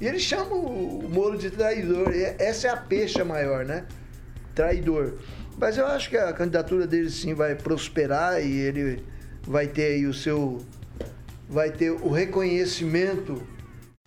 [0.00, 2.14] E ele chama o Moro de traidor.
[2.14, 3.84] E essa é a pecha maior, né?
[4.54, 5.18] Traidor.
[5.58, 9.04] Mas eu acho que a candidatura dele sim vai prosperar e ele
[9.46, 10.60] vai ter aí o seu.
[11.48, 13.42] vai ter o reconhecimento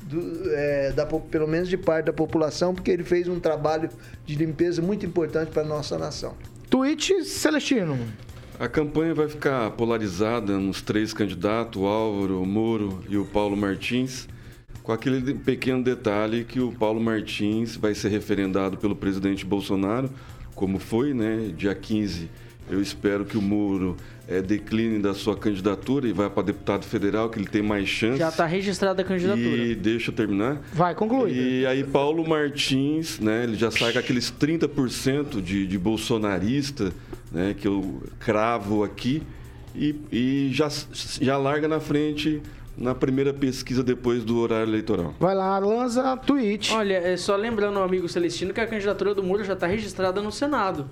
[0.03, 3.89] do, é, da, pelo menos de parte da população, porque ele fez um trabalho
[4.25, 6.35] de limpeza muito importante para a nossa nação.
[6.69, 7.97] Tweet Celestino.
[8.59, 13.57] A campanha vai ficar polarizada nos três candidatos, o Álvaro, o Moro e o Paulo
[13.57, 14.27] Martins,
[14.83, 20.09] com aquele pequeno detalhe que o Paulo Martins vai ser referendado pelo presidente Bolsonaro,
[20.53, 22.29] como foi, né, dia 15.
[22.69, 23.97] Eu espero que o Moro
[24.27, 28.17] eh, decline da sua candidatura e vá para deputado federal, que ele tem mais chance.
[28.17, 29.45] Já tá registrada a candidatura.
[29.45, 30.61] E deixa eu terminar.
[30.73, 31.31] Vai, conclui.
[31.31, 36.93] E aí Paulo Martins, né, ele já sai com aqueles 30% de, de bolsonarista,
[37.31, 39.23] né, que eu cravo aqui,
[39.75, 40.69] e, e já,
[41.19, 42.41] já larga na frente
[42.77, 45.13] na primeira pesquisa depois do horário eleitoral.
[45.19, 46.73] Vai lá, lança tweet.
[46.73, 50.21] Olha, é só lembrando ao amigo Celestino que a candidatura do Moro já está registrada
[50.21, 50.89] no Senado.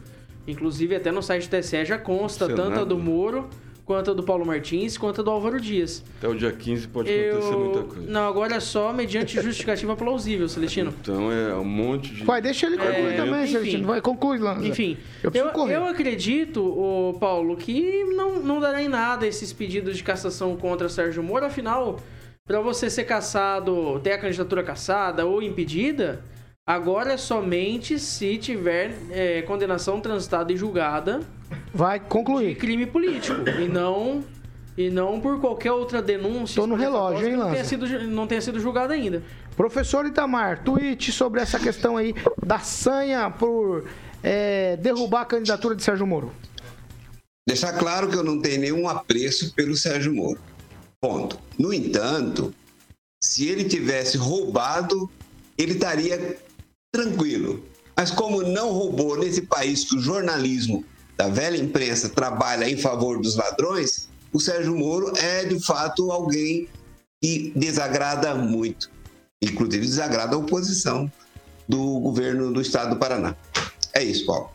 [0.47, 2.69] Inclusive, até no site do TSE já consta Senado?
[2.69, 3.47] tanto a do Moro,
[3.85, 6.03] quanto a do Paulo Martins, quanto a do Álvaro Dias.
[6.17, 7.83] Até o dia 15 pode acontecer muita Eu...
[7.83, 8.11] coisa.
[8.11, 10.93] Não, agora é só mediante justificativa plausível, Celestino.
[11.01, 12.23] Então é um monte de.
[12.23, 13.51] Vai, deixa ele concluir É, também, enfim.
[13.51, 13.87] Celestino.
[13.87, 14.65] Vai, conclui, lança.
[14.65, 19.97] Enfim, eu eu, eu acredito, ô, Paulo, que não, não dará em nada esses pedidos
[19.97, 21.45] de cassação contra Sérgio Moro.
[21.45, 21.99] Afinal,
[22.45, 26.23] para você ser cassado, ter a candidatura cassada ou impedida,
[26.73, 31.21] agora é somente se tiver é, condenação transitada e julgada
[31.73, 32.49] Vai, concluir.
[32.49, 33.41] de crime político.
[33.59, 34.23] e não.
[34.77, 36.61] E não por qualquer outra denúncia.
[36.61, 39.21] Tô no relógio, hein, que não tenha, sido, não tenha sido julgada ainda.
[39.55, 43.85] Professor Itamar, tweet sobre essa questão aí da sanha por
[44.23, 46.31] é, derrubar a candidatura de Sérgio Moro.
[47.45, 50.39] Deixar claro que eu não tenho nenhum apreço pelo Sérgio Moro.
[51.01, 51.37] Ponto.
[51.59, 52.53] No entanto,
[53.21, 55.09] se ele tivesse roubado,
[55.57, 56.37] ele estaria
[56.91, 57.63] tranquilo.
[57.95, 60.83] Mas como não roubou nesse país que o jornalismo
[61.17, 66.67] da velha imprensa trabalha em favor dos ladrões, o Sérgio Moro é de fato alguém
[67.21, 68.89] que desagrada muito.
[69.41, 71.11] Inclusive desagrada a oposição
[71.67, 73.35] do governo do estado do Paraná.
[73.93, 74.49] É isso, Paulo.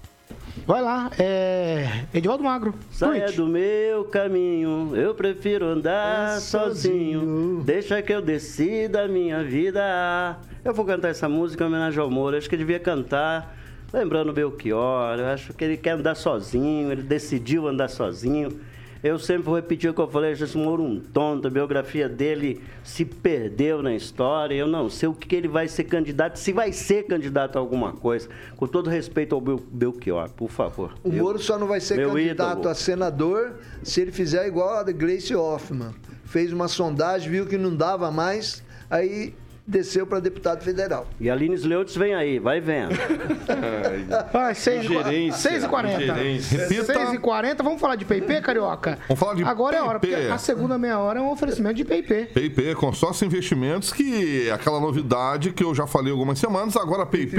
[0.65, 2.07] Vai lá, é.
[2.15, 2.75] Edivaldo Magro.
[2.91, 3.37] Saia tweet.
[3.37, 7.63] do meu caminho, eu prefiro andar sozinho.
[7.65, 10.39] Deixa que eu decida a minha vida.
[10.65, 12.37] Eu vou cantar essa música em homenagem ao Moro.
[12.37, 13.55] Acho que ele devia cantar,
[13.93, 15.19] lembrando o Belchior.
[15.19, 18.59] Eu acho que ele quer andar sozinho, ele decidiu andar sozinho.
[19.07, 22.61] Eu sempre vou repetir o que eu falei, esse Moro um tonto, a biografia dele
[22.83, 24.55] se perdeu na história.
[24.55, 27.61] Eu não sei o que que ele vai ser candidato, se vai ser candidato a
[27.61, 28.29] alguma coisa.
[28.57, 30.95] Com todo respeito ao Bel- Belchior, por favor.
[31.05, 32.69] O Eu- Moro só não vai ser candidato ídolo.
[32.69, 35.95] a senador se ele fizer igual a da Gleice Hoffmann.
[36.25, 39.33] Fez uma sondagem, viu que não dava mais, aí
[39.67, 41.07] desceu para deputado federal.
[41.19, 42.95] E a Lines Leutz vem aí, vai vendo.
[44.33, 46.59] Vai, 6 Ingerência, e 40 ingerência.
[46.59, 46.85] Repita.
[46.85, 48.99] 6 e 40 vamos falar de PIP, Carioca?
[49.09, 51.75] Vamos falar de Agora é a hora, porque a segunda meia hora é um oferecimento
[51.75, 52.27] de PIP.
[52.27, 56.77] PIP, Consórcio Investimentos, que é aquela novidade que eu já falei algumas semanas.
[56.77, 57.37] Agora a PIP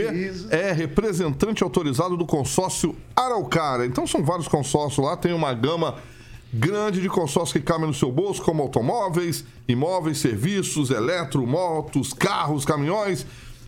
[0.49, 3.85] é representante autorizado do consórcio Araucária.
[3.85, 5.95] Então são vários consórcios lá, tem uma gama
[6.53, 12.65] grande de consórcios que cabem no seu bolso, como automóveis, imóveis, serviços, eletro, motos, carros,
[12.65, 13.25] caminhões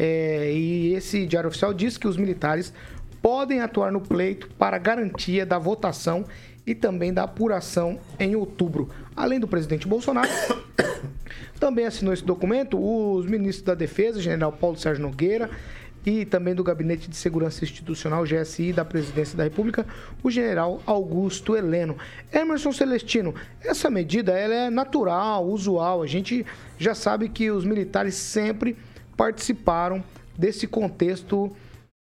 [0.00, 2.72] É, e esse Diário Oficial diz que os militares
[3.20, 6.24] podem atuar no pleito para garantia da votação
[6.64, 8.88] e também da apuração em outubro.
[9.16, 10.28] Além do presidente Bolsonaro,
[11.58, 15.50] também assinou esse documento os ministros da Defesa, general Paulo Sérgio Nogueira,
[16.06, 19.84] e também do Gabinete de Segurança Institucional, GSI, da Presidência da República,
[20.22, 21.98] o general Augusto Heleno.
[22.32, 26.02] Emerson Celestino, essa medida ela é natural, usual.
[26.02, 26.46] A gente
[26.78, 28.76] já sabe que os militares sempre
[29.18, 30.02] participaram
[30.38, 31.50] desse contexto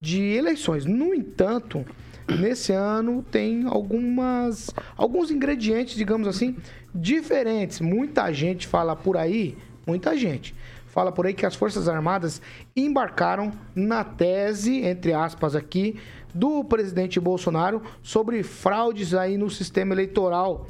[0.02, 0.84] de eleições.
[0.84, 1.86] No entanto,
[2.28, 6.58] nesse ano tem algumas alguns ingredientes, digamos assim,
[6.94, 7.80] diferentes.
[7.80, 9.56] Muita gente fala por aí,
[9.86, 10.56] muita gente
[10.88, 12.42] fala por aí que as Forças Armadas
[12.76, 16.00] embarcaram na tese, entre aspas aqui,
[16.34, 20.68] do presidente Bolsonaro sobre fraudes aí no sistema eleitoral.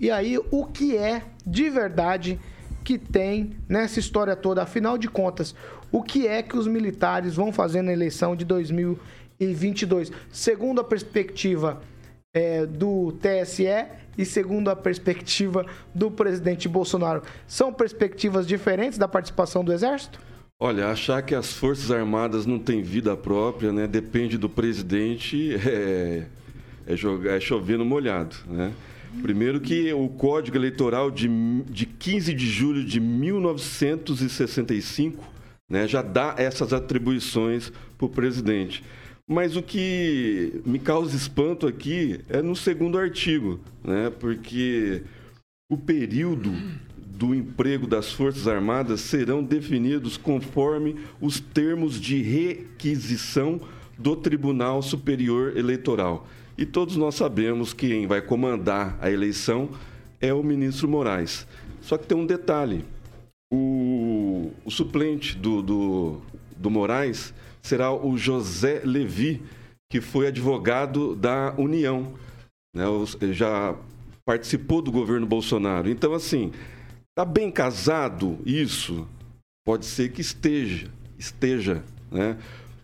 [0.00, 2.38] E aí, o que é de verdade
[2.88, 4.62] que tem nessa história toda?
[4.62, 5.54] Afinal de contas,
[5.92, 10.10] o que é que os militares vão fazer na eleição de 2022?
[10.32, 11.82] Segundo a perspectiva
[12.32, 13.66] é, do TSE
[14.16, 20.18] e segundo a perspectiva do presidente Bolsonaro, são perspectivas diferentes da participação do Exército?
[20.58, 23.86] Olha, achar que as Forças Armadas não têm vida própria, né?
[23.86, 26.24] Depende do presidente, é,
[26.86, 28.72] é, jogar, é chover no molhado, né?
[29.22, 31.28] Primeiro que o Código Eleitoral de,
[31.64, 35.38] de 15 de julho de 1965
[35.68, 38.82] né, já dá essas atribuições para o presidente.
[39.26, 44.10] Mas o que me causa espanto aqui é no segundo artigo, né?
[44.18, 45.02] porque
[45.70, 46.50] o período
[46.96, 53.60] do emprego das Forças Armadas serão definidos conforme os termos de requisição
[53.98, 56.26] do Tribunal Superior Eleitoral.
[56.58, 59.70] E todos nós sabemos que quem vai comandar a eleição
[60.20, 61.46] é o ministro Moraes.
[61.80, 62.84] Só que tem um detalhe:
[63.52, 66.20] o, o suplente do, do,
[66.56, 67.32] do Moraes
[67.62, 69.40] será o José Levi,
[69.88, 72.14] que foi advogado da União.
[72.74, 72.84] Né?
[73.32, 73.76] Já
[74.26, 75.88] participou do governo Bolsonaro.
[75.88, 76.50] Então, assim,
[77.10, 79.06] está bem casado isso?
[79.64, 82.36] Pode ser que esteja, esteja, né?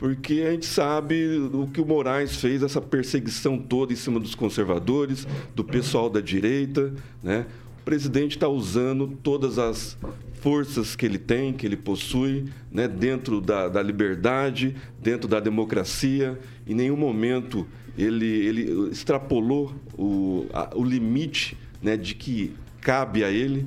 [0.05, 4.35] Porque a gente sabe o que o Moraes fez, essa perseguição toda em cima dos
[4.35, 6.93] conservadores, do pessoal da direita,
[7.23, 7.47] né?
[7.81, 9.97] O presidente está usando todas as
[10.43, 16.39] forças que ele tem, que ele possui, né, dentro da, da liberdade, dentro da democracia.
[16.67, 22.53] Em nenhum momento ele, ele extrapolou o, a, o limite né, de que
[22.83, 23.67] cabe a ele,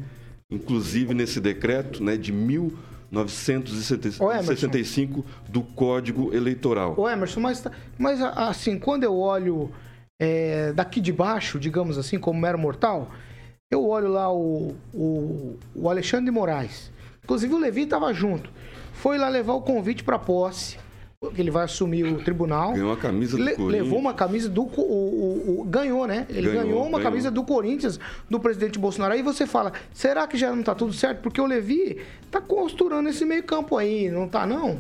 [0.52, 2.32] inclusive nesse decreto né, de
[3.12, 6.94] 1965 do Código Eleitoral.
[6.98, 7.64] Ô Emerson, mas,
[7.98, 9.72] mas assim, quando eu olho
[10.20, 13.10] é, daqui de baixo, digamos assim, como mero mortal,
[13.70, 16.92] eu olho lá o, o, o Alexandre de Moraes.
[17.24, 18.50] Inclusive o Levi estava junto.
[18.94, 20.78] Foi lá levar o convite para posse.
[21.32, 22.74] Que Ele vai assumir o tribunal.
[22.74, 23.84] Ganhou a camisa do Le- Corinthians.
[23.84, 24.64] Levou uma camisa do.
[24.64, 26.26] O, o- o- ganhou, né?
[26.30, 27.04] Ele ganhou, Ganhou, uma ganhou.
[27.12, 28.00] camisa do Corinthians,
[28.30, 29.14] do presidente Bolsonaro.
[29.14, 31.22] Aí você fala: será que já não tá tudo certo?
[31.22, 31.98] Porque o Levi
[32.32, 34.80] tá costurando esse meio-campo aí, não tá, não?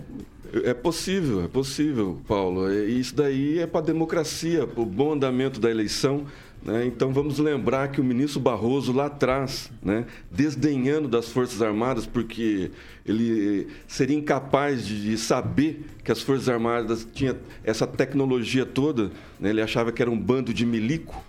[0.64, 2.72] É possível, é possível, Paulo.
[2.72, 6.26] É- Isso daí é para a democracia, para o bom andamento da eleição.
[6.64, 6.86] Né?
[6.86, 12.72] Então vamos lembrar que o ministro Barroso lá atrás, né, desdenhando das Forças Armadas, porque
[13.06, 19.50] ele seria incapaz de saber que as Forças Armadas tinham essa tecnologia toda, né?
[19.50, 21.24] ele achava que era um bando de milico.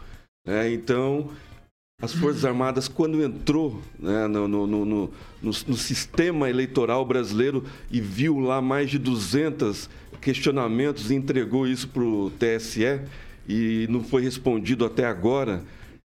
[0.45, 0.73] né?
[0.73, 1.31] Então
[2.01, 5.11] as Forças Armadas, quando entrou né, no, no, no, no,
[5.43, 12.03] no sistema eleitoral brasileiro e viu lá mais de 200 questionamentos e entregou isso para
[12.03, 13.01] o TSE
[13.49, 15.63] e não foi respondido até agora.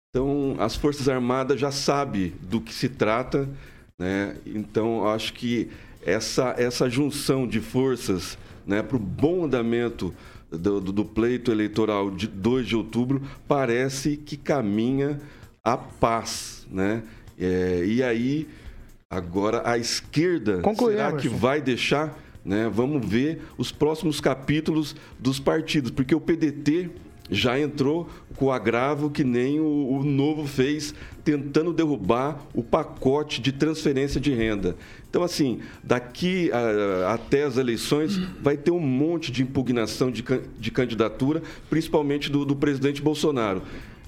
[0.10, 3.48] Então, as Forças Armadas já sabem do que se trata,
[3.98, 4.36] né?
[4.46, 5.70] Então, acho que
[6.06, 10.14] essa, essa junção de forças né, para o bom andamento
[10.50, 15.20] do, do, do, pleito eleitoral de 2 de outubro parece que caminha
[15.64, 17.04] a paz, né?
[17.38, 18.48] É, e aí,
[19.10, 22.18] agora a esquerda, será que vai deixar?
[22.44, 22.70] Né?
[22.74, 26.90] Vamos ver os próximos capítulos dos partidos, porque o PDT
[27.30, 33.42] já entrou com o agravo que nem o, o, Novo fez, tentando derrubar o pacote
[33.42, 34.76] de transferência de renda.
[35.10, 40.24] Então, assim, daqui a, até as eleições, vai ter um monte de impugnação de,
[40.58, 43.62] de candidatura, principalmente do, do presidente Bolsonaro.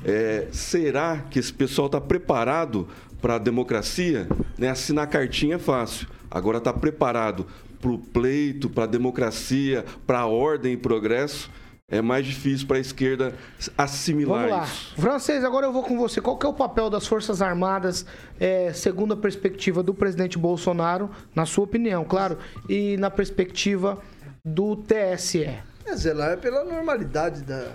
[0.04, 2.88] É, será que esse pessoal está preparado
[3.22, 4.28] para a democracia?
[4.58, 4.70] Né?
[4.70, 6.08] Assinar cartinha é fácil.
[6.30, 7.46] Agora está preparado
[7.80, 11.50] para o pleito, para a democracia, para a ordem e progresso?
[11.92, 13.34] É mais difícil para a esquerda
[13.78, 14.64] assimilar Vamos lá.
[14.64, 14.96] isso.
[14.96, 16.22] Francês, agora eu vou com você.
[16.22, 18.06] Qual que é o papel das Forças Armadas,
[18.40, 22.38] é, segundo a perspectiva do presidente Bolsonaro, na sua opinião, claro,
[22.70, 24.02] e na perspectiva
[24.44, 25.50] do TSE?
[25.86, 27.68] É zelar pela normalidade da,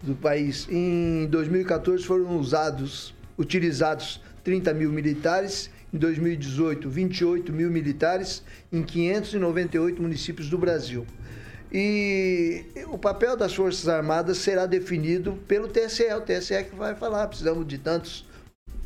[0.00, 0.68] do país.
[0.70, 10.00] Em 2014 foram usados, utilizados 30 mil militares, em 2018 28 mil militares em 598
[10.00, 11.04] municípios do Brasil.
[11.76, 17.26] E o papel das Forças Armadas será definido pelo TSE, o TSE que vai falar,
[17.26, 18.24] precisamos de tantos,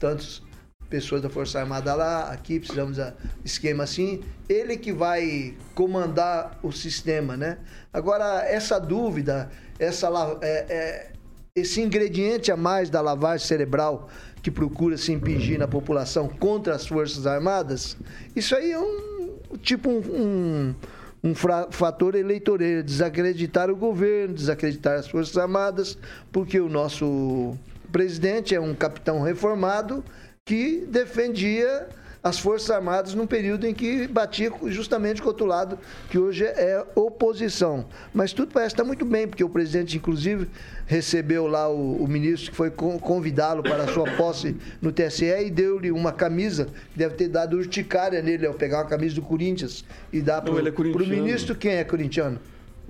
[0.01, 0.43] tantos
[0.89, 3.13] pessoas da Força Armada lá, aqui precisamos de
[3.45, 7.59] esquema assim, ele que vai comandar o sistema, né?
[7.93, 10.09] Agora, essa dúvida, essa,
[10.41, 11.13] é, é,
[11.55, 14.09] esse ingrediente a mais da lavagem cerebral
[14.43, 17.99] que procura se impingir na população contra as Forças Armadas,
[18.35, 19.19] isso aí é um
[19.61, 20.75] tipo um, um
[21.23, 25.99] um fator eleitoreiro, desacreditar o governo, desacreditar as Forças Armadas,
[26.31, 27.57] porque o nosso
[27.91, 30.05] presidente é um capitão reformado
[30.45, 31.89] que defendia
[32.23, 35.79] as Forças Armadas num período em que batia justamente com o outro lado,
[36.11, 37.87] que hoje é oposição.
[38.13, 40.49] Mas tudo parece estar muito bem, porque o presidente, inclusive,
[40.87, 45.51] recebeu lá o, o ministro que foi convidá-lo para a sua posse no TSE e
[45.51, 49.85] deu-lhe uma camisa, que deve ter dado urticária nele ao pegar uma camisa do Corinthians
[50.13, 51.55] e dar para o é ministro.
[51.55, 52.39] Quem é corintiano?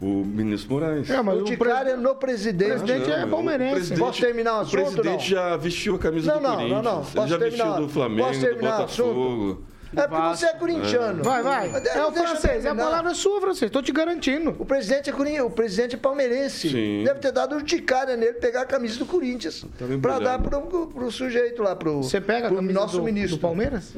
[0.00, 1.10] O ministro Moraes.
[1.10, 2.72] É, mas o Ticário é no presidente.
[2.72, 3.96] O presidente é palmeirense.
[3.96, 4.80] Posso terminar o assunto?
[4.80, 6.70] O presidente já vestiu a camisa não, do Corinthians.
[6.70, 7.22] Não, não, não.
[7.22, 9.64] Ele já terminar, vestiu do Flamengo, do Botafogo.
[9.96, 11.24] É porque você é corintiano.
[11.24, 11.72] Vai, vai.
[11.94, 12.64] É o francês.
[12.64, 13.70] É a palavra sua, francês.
[13.70, 14.54] Tô te garantindo.
[14.58, 16.68] O presidente é corintiano, o presidente é palmeirense.
[16.68, 17.04] Sim.
[17.04, 19.64] Deve ter dado urticária nele pegar a camisa do Corinthians.
[19.78, 22.02] Tá pra dar pro, pro, pro, sujeito lá, pro.
[22.02, 23.36] Você pega a camisa nosso do, ministro.
[23.36, 23.94] do Palmeiras?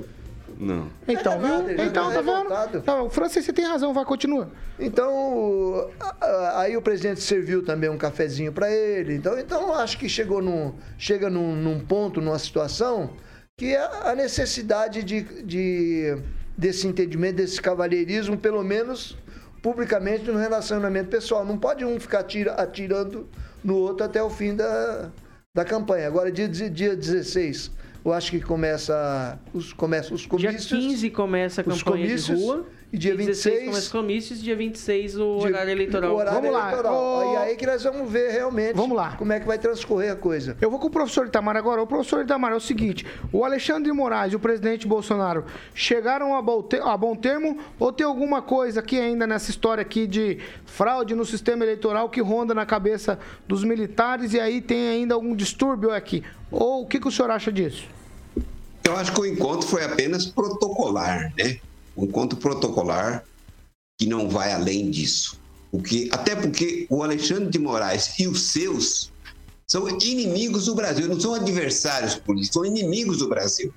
[0.60, 0.90] Não.
[1.08, 1.86] Então, é viu?
[1.86, 2.84] Então, tá vendo?
[2.86, 4.50] Não, Francis, você tem razão, vai, continua.
[4.78, 5.90] Então,
[6.54, 9.14] aí o presidente serviu também um cafezinho para ele.
[9.14, 13.10] Então, então acho que chegou num, chega num, num ponto, numa situação,
[13.56, 16.18] que é a necessidade de, de,
[16.58, 19.16] desse entendimento, desse cavalheirismo, pelo menos
[19.62, 21.42] publicamente no relacionamento pessoal.
[21.42, 23.26] Não pode um ficar tira, atirando
[23.64, 25.10] no outro até o fim da,
[25.54, 26.06] da campanha.
[26.06, 30.66] Agora, dia, dia 16 eu acho que começa os, começa os comícios.
[30.66, 32.66] Dia 15 começa a campanha de rua.
[32.92, 36.12] E dia 26 começa os comícios, dia 26 o dia, horário eleitoral.
[36.12, 36.92] O horário vamos eleitoral.
[36.92, 37.18] lá.
[37.18, 37.34] Oh.
[37.34, 39.14] E aí que nós vamos ver realmente vamos lá.
[39.16, 40.56] como é que vai transcorrer a coisa.
[40.60, 41.80] Eu vou com o professor Itamar agora.
[41.80, 46.34] O professor Itamar é o seguinte: o Alexandre de Moraes e o presidente Bolsonaro chegaram
[46.34, 50.38] a bom, a bom termo ou tem alguma coisa aqui ainda nessa história aqui de
[50.64, 55.36] fraude no sistema eleitoral que ronda na cabeça dos militares e aí tem ainda algum
[55.36, 56.24] distúrbio aqui?
[56.50, 57.84] Ou o que, que o senhor acha disso?
[58.82, 61.60] Eu acho que o encontro foi apenas protocolar, né?
[62.00, 63.24] Um encontro protocolar
[63.98, 65.38] que não vai além disso.
[65.70, 69.12] Porque, até porque o Alexandre de Moraes e os seus
[69.66, 73.72] são inimigos do Brasil, não são adversários políticos, são inimigos do Brasil.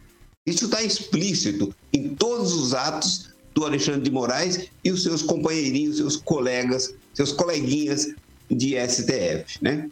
[0.45, 5.97] Isso está explícito em todos os atos do Alexandre de Moraes e os seus companheirinhos,
[5.97, 8.07] seus colegas, seus coleguinhas
[8.49, 9.89] de STF, né?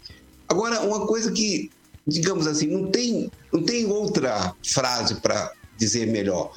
[0.50, 1.70] Agora, uma coisa que
[2.08, 6.54] digamos assim, não tem, não tem outra frase para dizer melhor.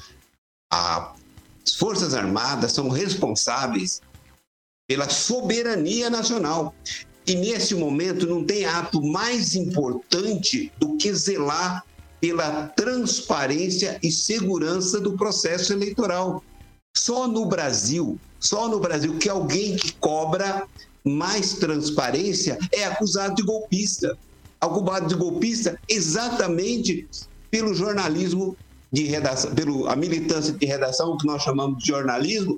[1.67, 4.01] As Forças Armadas são responsáveis
[4.87, 6.75] pela soberania nacional.
[7.27, 11.83] E nesse momento não tem ato mais importante do que zelar
[12.21, 16.45] pela transparência e segurança do processo eleitoral.
[16.95, 20.67] Só no Brasil, só no Brasil que alguém que cobra
[21.03, 24.19] mais transparência é acusado de golpista.
[24.63, 27.07] ocupado de golpista exatamente
[27.51, 28.57] pelo jornalismo
[28.95, 32.57] de redação, pelo a militância de redação, que nós chamamos de jornalismo,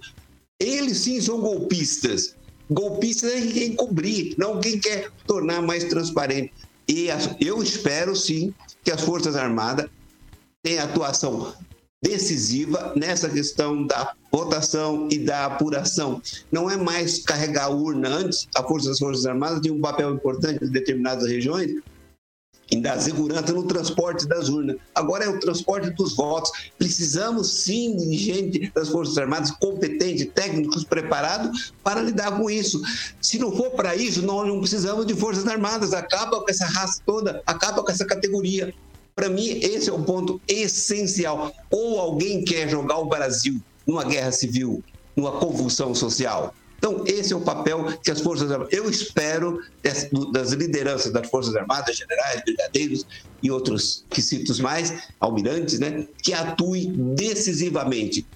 [0.61, 2.37] eles sim são golpistas.
[2.71, 6.53] Golpistas é quem cobrir, não quem quer tornar mais transparente.
[6.87, 7.09] E
[7.41, 8.53] eu espero sim
[8.85, 9.89] que as Forças Armadas
[10.63, 11.55] tenham atuação
[12.03, 16.21] decisiva nessa questão da votação e da apuração.
[16.53, 20.63] Não é mais carregar urna antes, a Força das Forças Armadas tinha um papel importante
[20.63, 21.71] em determinadas regiões,
[22.71, 24.77] em dar segurança no transporte das urnas.
[24.95, 26.51] Agora é o transporte dos votos.
[26.79, 32.83] Precisamos sim de gente das Forças Armadas competente, técnicos preparados para lidar com isso.
[33.21, 35.93] Se não for para isso, nós não precisamos de Forças Armadas.
[35.93, 38.75] Acaba com essa raça toda, acaba com essa categoria.
[39.15, 41.53] Para mim, esse é o ponto essencial.
[41.71, 44.83] Ou alguém quer jogar o Brasil numa guerra civil,
[45.15, 46.53] numa convulsão social.
[46.79, 48.73] Então, esse é o papel que as Forças Armadas.
[48.73, 49.61] Eu espero
[50.33, 53.07] das lideranças das Forças Armadas, generais, brigadeiros
[53.43, 58.27] e outros que cito mais, almirantes, né, que atuem decisivamente.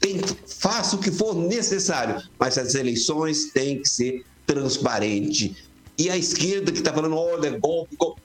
[0.00, 5.56] Tem, faça o que for necessário, mas as eleições têm que ser transparentes.
[5.96, 8.20] E a esquerda que está falando, olha, golpe, golpe.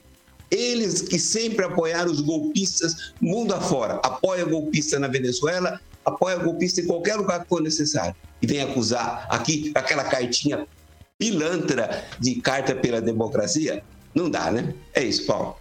[0.50, 6.86] Eles que sempre apoiaram os golpistas mundo afora, apoia golpista na Venezuela, apoia golpista em
[6.86, 8.16] qualquer lugar que for necessário.
[8.40, 10.66] E vem acusar aqui aquela cartinha
[11.18, 13.82] pilantra de carta pela democracia.
[14.14, 14.74] Não dá, né?
[14.94, 15.56] É isso, Paulo.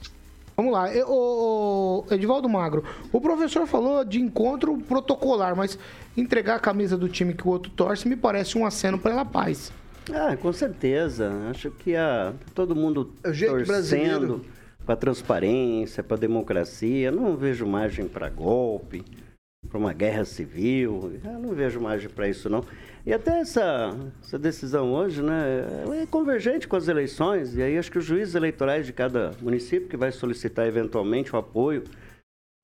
[0.56, 5.80] Vamos lá, Eu, o, Edivaldo Magro, o professor falou de encontro protocolar, mas
[6.18, 9.72] entregar a camisa do time que o outro torce me parece um aceno pela paz.
[10.14, 11.32] Ah, com certeza.
[11.50, 13.68] Acho que a, todo mundo é o jeito torcendo.
[13.68, 14.46] brasileiro
[14.86, 17.12] para transparência, para democracia.
[17.12, 19.06] Não vejo margem para golpe,
[19.70, 21.20] para uma guerra civil.
[21.24, 22.64] Eu não vejo margem para isso não.
[23.06, 25.66] E até essa, essa decisão hoje, né,
[26.02, 27.56] é convergente com as eleições.
[27.56, 31.38] E aí acho que os juízes eleitorais de cada município que vai solicitar eventualmente o
[31.40, 31.84] apoio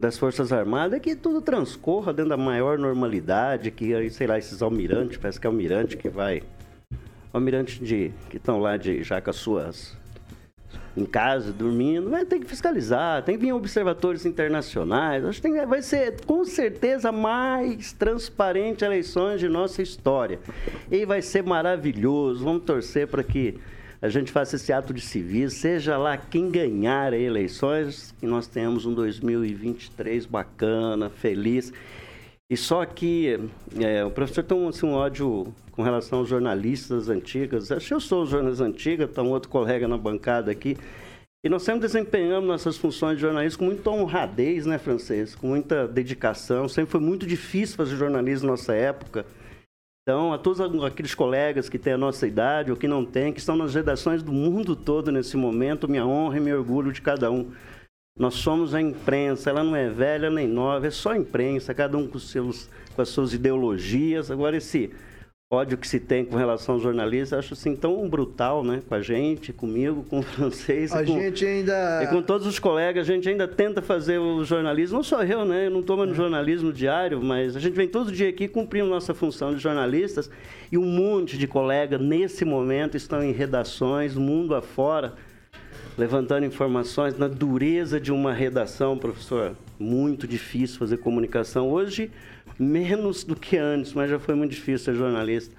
[0.02, 4.62] das Forças Armadas é que tudo transcorra dentro da maior normalidade, que, sei lá, esses
[4.62, 6.44] almirantes, parece que é almirante que vai...
[7.32, 9.98] Almirante de, que estão lá de, já com as suas
[10.96, 15.26] em casa, dormindo, vai ter que fiscalizar, tem que vir observadores internacionais.
[15.26, 20.40] Acho que tem, vai ser com certeza mais transparente a eleições de nossa história.
[20.90, 22.44] E vai ser maravilhoso.
[22.44, 23.60] Vamos torcer para que
[24.02, 28.86] a gente faça esse ato de civis, seja lá quem ganhar eleições, que nós tenhamos
[28.86, 31.74] um 2023 bacana, feliz.
[32.50, 33.40] E só que
[33.80, 37.72] é, o professor tem um, assim, um ódio com relação aos jornalistas antigos.
[37.72, 40.78] Acho que eu sou jornalista antiga, está um outro colega na bancada aqui.
[41.44, 45.36] E nós sempre desempenhamos nossas funções de jornalismo com muita honradez, né, francês?
[45.36, 46.68] Com muita dedicação.
[46.68, 49.26] Sempre foi muito difícil fazer jornalismo na nossa época.
[50.08, 53.40] Então, a todos aqueles colegas que têm a nossa idade ou que não têm, que
[53.40, 57.32] estão nas redações do mundo todo nesse momento, minha honra e meu orgulho de cada
[57.32, 57.52] um.
[58.18, 62.08] Nós somos a imprensa, ela não é velha nem nova, é só imprensa, cada um
[62.08, 64.32] com, seus, com as suas ideologias.
[64.32, 64.90] Agora, esse
[65.52, 68.82] ódio que se tem com relação aos jornalistas, acho assim tão brutal, né?
[68.88, 70.94] Com a gente, comigo, com o francês.
[70.94, 72.04] A com, gente ainda.
[72.04, 74.96] E com todos os colegas, a gente ainda tenta fazer o jornalismo.
[74.96, 75.68] Não só eu, né?
[75.68, 79.14] Eu não estou no jornalismo diário, mas a gente vem todo dia aqui cumprindo nossa
[79.14, 80.32] função de jornalistas.
[80.72, 85.16] E um monte de colegas, nesse momento, estão em redações, mundo afora,
[85.98, 89.56] levantando informações na dureza de uma redação, professor.
[89.80, 91.70] Muito difícil fazer comunicação.
[91.70, 92.12] Hoje
[92.60, 95.56] menos do que antes, mas já foi muito difícil ser jornalista.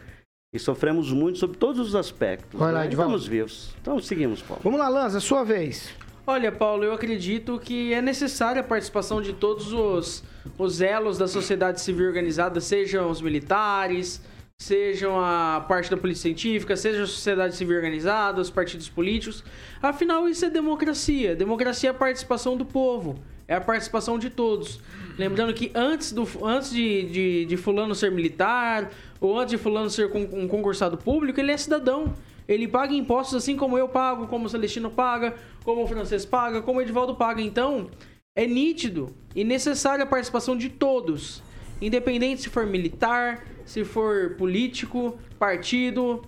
[0.54, 2.58] E sofremos muito sobre todos os aspectos.
[2.58, 2.88] Vai lá, né?
[2.88, 3.74] Estamos vivos.
[3.80, 4.62] Então seguimos, Paulo.
[4.64, 5.92] Vamos lá, Lanza, sua vez.
[6.26, 10.24] Olha, Paulo, eu acredito que é necessária a participação de todos os,
[10.58, 14.20] os elos da sociedade civil organizada, sejam os militares,
[14.66, 19.44] sejam a parte da polícia científica, seja a sociedade civil organizada, os partidos políticos.
[19.80, 21.36] Afinal, isso é democracia.
[21.36, 24.80] Democracia é a participação do povo, é a participação de todos.
[25.16, 28.90] Lembrando que antes, do, antes de, de, de fulano ser militar,
[29.20, 32.12] ou antes de fulano ser um concursado público, ele é cidadão.
[32.48, 35.34] Ele paga impostos assim como eu pago, como o Celestino paga,
[35.64, 37.40] como o francês paga, como o Edivaldo paga.
[37.40, 37.88] Então,
[38.36, 41.42] é nítido e necessária a participação de todos.
[41.80, 46.24] Independente se for militar, se for político, partido,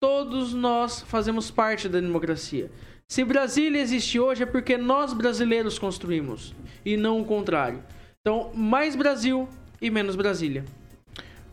[0.00, 2.70] todos nós fazemos parte da democracia.
[3.08, 6.54] Se Brasília existe hoje é porque nós brasileiros construímos
[6.84, 7.82] e não o contrário.
[8.20, 9.48] Então, mais Brasil
[9.80, 10.64] e menos Brasília.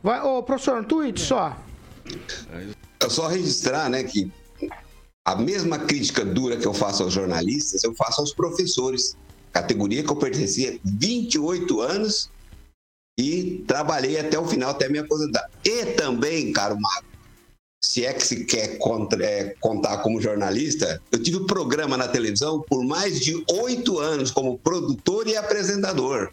[0.01, 1.55] Vai, ô, professor, um tweet só.
[2.99, 4.32] É só registrar, né, que
[5.26, 9.16] a mesma crítica dura que eu faço aos jornalistas, eu faço aos professores.
[9.51, 12.30] Categoria que eu pertencia 28 anos
[13.18, 15.49] e trabalhei até o final, até me aposentar.
[15.64, 17.05] E também, caro Mago,
[17.84, 22.07] se é que se quer contra, é, contar como jornalista, eu tive um programa na
[22.07, 26.32] televisão por mais de oito anos como produtor e apresentador.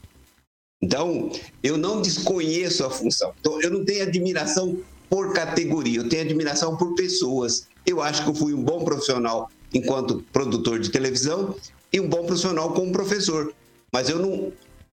[0.83, 1.31] Então,
[1.63, 3.35] eu não desconheço a função.
[3.41, 4.79] Então, eu não tenho admiração
[5.11, 7.67] por categoria, eu tenho admiração por pessoas.
[7.85, 11.55] Eu acho que eu fui um bom profissional enquanto produtor de televisão
[11.93, 13.53] e um bom profissional como professor.
[13.93, 14.53] Mas eu não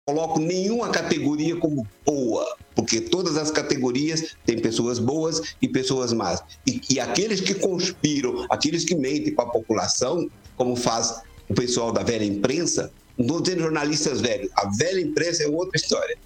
[0.05, 6.43] coloco nenhuma categoria como boa, porque todas as categorias têm pessoas boas e pessoas más.
[6.67, 11.91] E, e aqueles que conspiram, aqueles que mentem para a população, como faz o pessoal
[11.91, 16.17] da velha imprensa, não estou dizendo jornalistas velhos, a velha imprensa é outra história.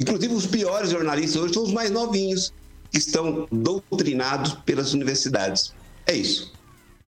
[0.00, 2.52] Inclusive, os piores jornalistas hoje são os mais novinhos,
[2.90, 5.72] que estão doutrinados pelas universidades.
[6.06, 6.52] É isso.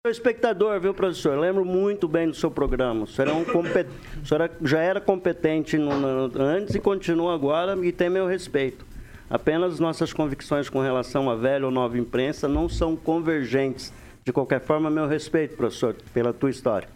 [0.09, 1.37] Espectador, viu, professor?
[1.37, 3.03] Lembro muito bem do seu programa.
[3.03, 3.87] O senhor, é um compet...
[4.19, 5.91] o senhor já era competente no,
[6.41, 8.83] antes e continua agora e tem meu respeito.
[9.29, 13.93] Apenas nossas convicções com relação à velha ou nova imprensa não são convergentes.
[14.25, 16.89] De qualquer forma, meu respeito, professor, pela tua história.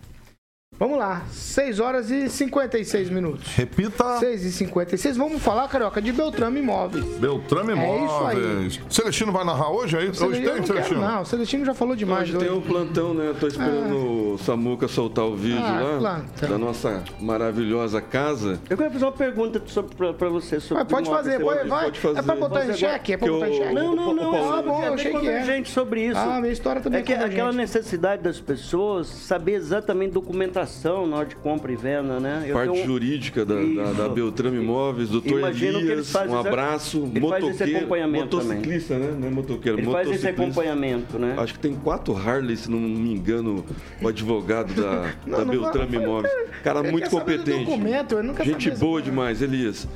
[0.78, 3.48] Vamos lá, 6 horas e 56 minutos.
[3.56, 4.20] Repita.
[4.20, 5.16] 6 e 56.
[5.16, 7.06] Vamos falar, Carioca, de Beltrame Imóveis.
[7.18, 8.38] Beltrame Imóveis.
[8.38, 8.92] É isso aí.
[8.94, 9.96] Celestino vai narrar hoje?
[9.98, 10.10] Aí?
[10.10, 11.00] Hoje tem, Celestino?
[11.00, 12.24] Não, o Celestino já falou demais.
[12.30, 13.34] Hoje tem o plantão, né?
[13.40, 16.50] Tô esperando o Samuca soltar o vídeo Ah, lá plantão.
[16.50, 18.60] da nossa maravilhosa casa.
[18.70, 21.88] Eu quero fazer uma pergunta sobre, pra, pra você sobre Mas pode fazer, pode, vai.
[21.88, 23.14] É pra botar em xeque?
[23.14, 23.74] É pra Que botar em xeque?
[23.74, 24.54] Não, não, não.
[24.54, 25.20] Ah, bom, eu é achei que é.
[25.22, 26.20] convergente sobre isso.
[26.20, 27.40] Ah, minha história também é que é convergente.
[27.40, 30.65] aquela necessidade das pessoas saber exatamente documentação
[31.08, 32.44] na hora de compra e venda, né?
[32.48, 34.10] Eu Parte tenho jurídica da, da, da.
[34.10, 38.48] Beltrame Imóveis, doutor Imagino Elias, um abraço, ele faz esse motoqueiro, acompanhamento também.
[38.58, 39.16] motociclista, né?
[39.20, 40.42] Não é motoqueiro, Ele faz esse motociclista.
[40.44, 41.36] acompanhamento, né?
[41.38, 43.64] Acho que tem quatro Harley, se não me engano,
[44.02, 46.34] o advogado da, Não, da não Beltrame Imóveis.
[46.64, 47.66] Cara muito quer saber do competente.
[47.66, 49.88] documento, Gente saber boa demais, Elias.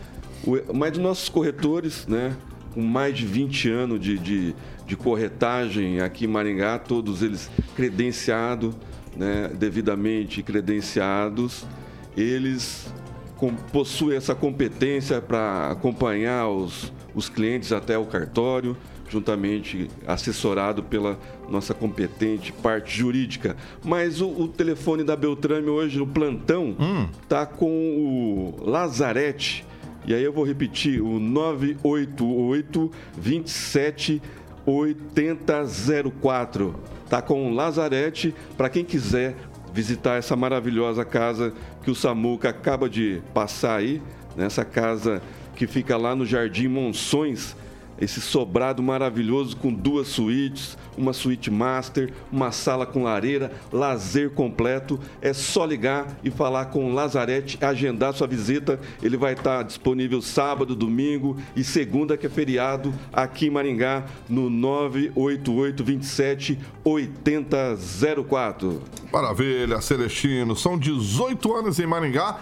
[0.46, 2.34] O- Mas dos nossos corretores, né?
[2.74, 4.56] Com mais de 20 anos de, de,
[4.86, 8.76] de corretagem aqui em Maringá, todos eles credenciados,
[9.16, 9.50] né?
[9.54, 11.66] devidamente credenciados,
[12.18, 12.92] eles
[13.38, 18.76] com- possuem essa competência para acompanhar os, os clientes até o cartório,
[19.10, 21.18] juntamente assessorado pela
[21.50, 23.56] nossa competente parte jurídica.
[23.84, 26.76] Mas o, o telefone da Beltrame hoje, no plantão,
[27.28, 29.66] tá com o Lazarete.
[30.06, 34.22] E aí eu vou repetir, o 988 27
[34.66, 36.76] 8004.
[37.10, 39.36] Tá com Lazarete para quem quiser
[39.74, 41.54] visitar essa maravilhosa casa
[41.84, 44.02] que o Samuca acaba de passar aí,
[44.36, 45.22] nessa casa
[45.56, 47.56] que fica lá no Jardim Monções,
[48.00, 55.00] esse sobrado maravilhoso com duas suítes, uma suíte master, uma sala com lareira, lazer completo.
[55.22, 58.80] É só ligar e falar com o Lazarete, agendar sua visita.
[59.02, 64.50] Ele vai estar disponível sábado, domingo e segunda, que é feriado, aqui em Maringá, no
[64.50, 68.82] 988 27 8004.
[69.12, 70.56] Maravilha, Celestino.
[70.56, 72.40] São 18 anos em Maringá.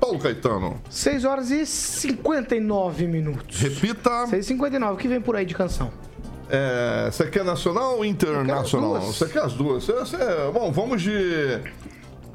[0.00, 0.80] Paulo Caetano.
[0.90, 3.58] 6 horas e 59 minutos.
[3.58, 4.26] Repita.
[4.26, 5.90] 6 e 59 O que vem por aí de canção?
[6.50, 9.00] É, você quer nacional ou internacional?
[9.00, 9.84] Você quer as duas?
[9.84, 10.16] Você- você-
[10.52, 11.58] bom, vamos de.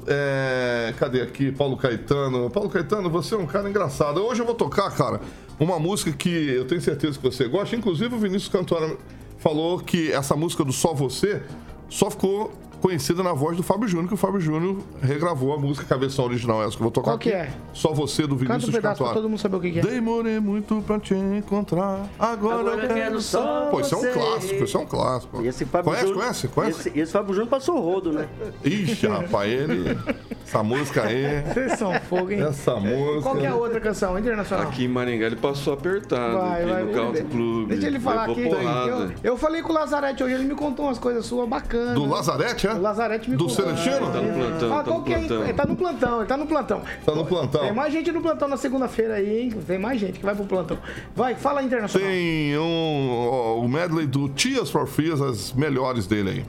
[0.06, 1.52] é, cadê aqui?
[1.52, 2.50] Paulo Caetano.
[2.50, 4.20] Paulo Caetano, você é um cara engraçado.
[4.24, 5.20] Hoje eu vou tocar, cara,
[5.58, 7.76] uma música que eu tenho certeza que você gosta.
[7.76, 8.96] Inclusive, o Vinícius Cantora
[9.38, 11.40] falou que essa música do Só Você
[11.88, 15.94] só ficou conhecida na voz do Fábio Júnior, que o Fábio Júnior regravou a música,
[15.94, 17.36] a versão original, essa que eu vou tocar Qual que aqui.
[17.48, 17.50] é?
[17.72, 19.82] Só Você, do Canta Vinícius um pedaço pra todo mundo saber o que, que é.
[19.82, 22.06] Demorei muito pra te encontrar.
[22.18, 25.42] Agora, Agora eu quero só Pô, isso é um clássico, isso é um clássico.
[25.42, 26.88] E esse Fábio conhece, Júnior- conhece, conhece?
[26.88, 28.28] Esse, esse Fábio Júnior passou o rodo, né?
[28.64, 29.98] Ixi, rapaz, ele.
[30.46, 31.42] Essa música aí.
[31.52, 32.42] Vocês são fogo, hein?
[32.42, 33.22] Essa música.
[33.22, 34.18] Qual que é a outra canção?
[34.18, 34.66] Internacional.
[34.66, 36.94] Aqui em Maringá ele passou apertado Vai, aqui vai, no vai.
[37.04, 37.68] Country Club.
[37.68, 38.42] Deixa ele falar aqui.
[38.48, 38.88] porrada.
[38.90, 41.94] Eu, eu falei com o Lazarete hoje, ele me contou umas coisas suas bacanas.
[41.94, 42.74] Do Lazarete, é?
[42.74, 43.48] O Lazarete me Do.
[43.48, 44.10] Celestino?
[44.10, 45.44] Tá no plantão, Fala, tá no é, plantão.
[45.44, 46.82] Ele tá no plantão, ele tá no plantão.
[47.04, 47.60] Tá no plantão.
[47.62, 49.50] Tem mais gente no plantão na segunda-feira aí, hein?
[49.66, 50.78] Tem mais gente que vai pro plantão.
[51.14, 52.08] Vai, fala internacional.
[52.08, 56.44] Tem um, ó, o medley do Tears for Fears, as melhores dele aí.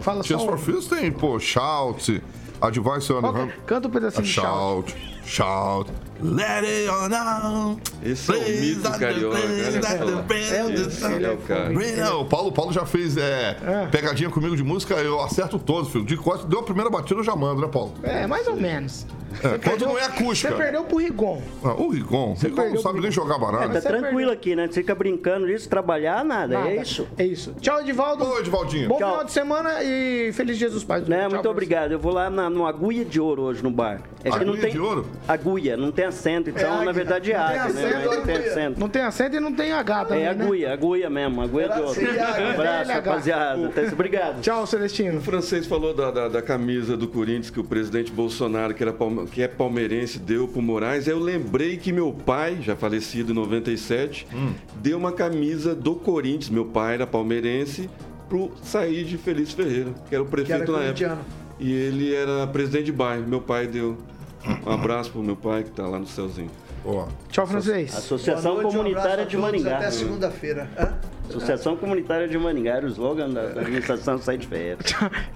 [0.00, 0.46] Fala só Tears um.
[0.46, 2.22] for Fears tem, pô, Shout,
[2.60, 3.52] Advice on é?
[3.66, 4.90] Canta um pedacinho de shout.
[4.90, 5.88] Shout, Shout,
[6.20, 7.80] let it on down.
[8.04, 9.38] Esse é o mito carioca.
[9.38, 10.56] Esse
[12.00, 13.56] é o o Paulo, Paulo já fez é,
[13.92, 16.04] pegadinha comigo de música, eu acerto todos, filho.
[16.04, 17.94] De costa, deu a primeira batida, eu já mando, né, Paulo?
[18.02, 19.06] É, mais ou menos.
[19.44, 20.50] É, quando não é acústica.
[20.50, 21.40] Você perdeu pro Rigon.
[21.62, 23.72] Ah, o Rigon, o Rigon não perdeu sabe nem jogar É, baralho.
[23.72, 24.66] tá tranquilo aqui, né?
[24.66, 26.58] Você fica brincando disso, trabalhar, nada.
[26.58, 26.70] Nada.
[26.70, 27.06] É isso.
[27.16, 27.54] É isso.
[27.60, 28.24] Tchau, Edivaldo.
[28.24, 28.88] Ô, Edivaldinho.
[28.88, 29.08] Bom Tchau.
[29.10, 31.06] final de semana e feliz dia dos pais.
[31.06, 31.92] Né, Tchau muito obrigado.
[31.92, 34.02] Eu vou lá na, no Agulha de Ouro hoje no bar.
[34.24, 34.72] É que não Agulha tem.
[34.72, 35.06] de Ouro?
[35.28, 36.84] Agulha, não tem acento, então águia.
[36.86, 37.82] na verdade é Não tem águia, né?
[37.82, 38.50] Mas Não tem agulha.
[38.50, 38.80] acento.
[38.80, 40.44] Não tem acento e não tem H também, É né?
[40.44, 42.46] agulha, agulha mesmo, agulha de seria águia.
[42.46, 43.66] Um abraço, rapaziada.
[43.68, 44.40] Até- Obrigado.
[44.40, 45.18] Tchau, Celestino.
[45.18, 48.92] O francês falou da, da, da camisa do Corinthians que o presidente Bolsonaro, que, era
[48.92, 51.06] palme- que é palmeirense, deu pro Moraes.
[51.06, 54.26] Eu lembrei que meu pai, já falecido em 97,
[54.76, 57.88] deu uma camisa do Corinthians, meu pai era palmeirense,
[58.28, 61.18] pro Said Feliz Ferreira, que era o Que era prefeito na época.
[61.58, 63.26] E ele era presidente de bairro.
[63.28, 63.98] Meu pai deu.
[64.66, 66.50] Um abraço pro meu pai que tá lá no céuzinho.
[66.84, 67.94] Ó, Tchau, francês.
[67.94, 69.76] Associação Boa noite, um Comunitária abraço de Maringá.
[69.76, 70.70] Até segunda-feira.
[71.28, 74.78] Associação Comunitária de Maringá, era o slogan da, da administração Said Ferreira.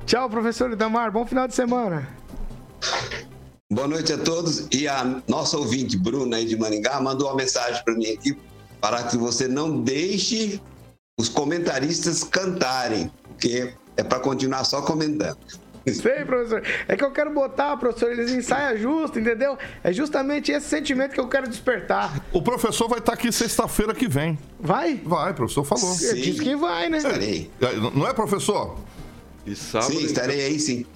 [0.07, 1.13] Tchau, professor Itamar.
[1.13, 2.09] Bom final de semana.
[3.71, 4.67] Boa noite a todos.
[4.73, 8.37] E a nossa ouvinte, Bruna, aí de Maringá, mandou uma mensagem para mim aqui
[8.81, 10.61] para que você não deixe
[11.19, 15.39] os comentaristas cantarem, porque é para continuar só comentando.
[15.87, 16.63] Sei, professor.
[16.89, 19.59] É que eu quero botar, professor, eles ensaiam justo, entendeu?
[19.83, 22.25] É justamente esse sentimento que eu quero despertar.
[22.33, 24.39] O professor vai estar aqui sexta-feira que vem.
[24.59, 25.01] Vai?
[25.05, 25.95] Vai, o professor falou.
[26.01, 26.99] Ele disse que vai, né?
[26.99, 27.51] Estarei.
[27.61, 28.79] É, Não é, professor?
[29.47, 29.93] E sábado.
[29.93, 30.87] Sim, estarei aí sim.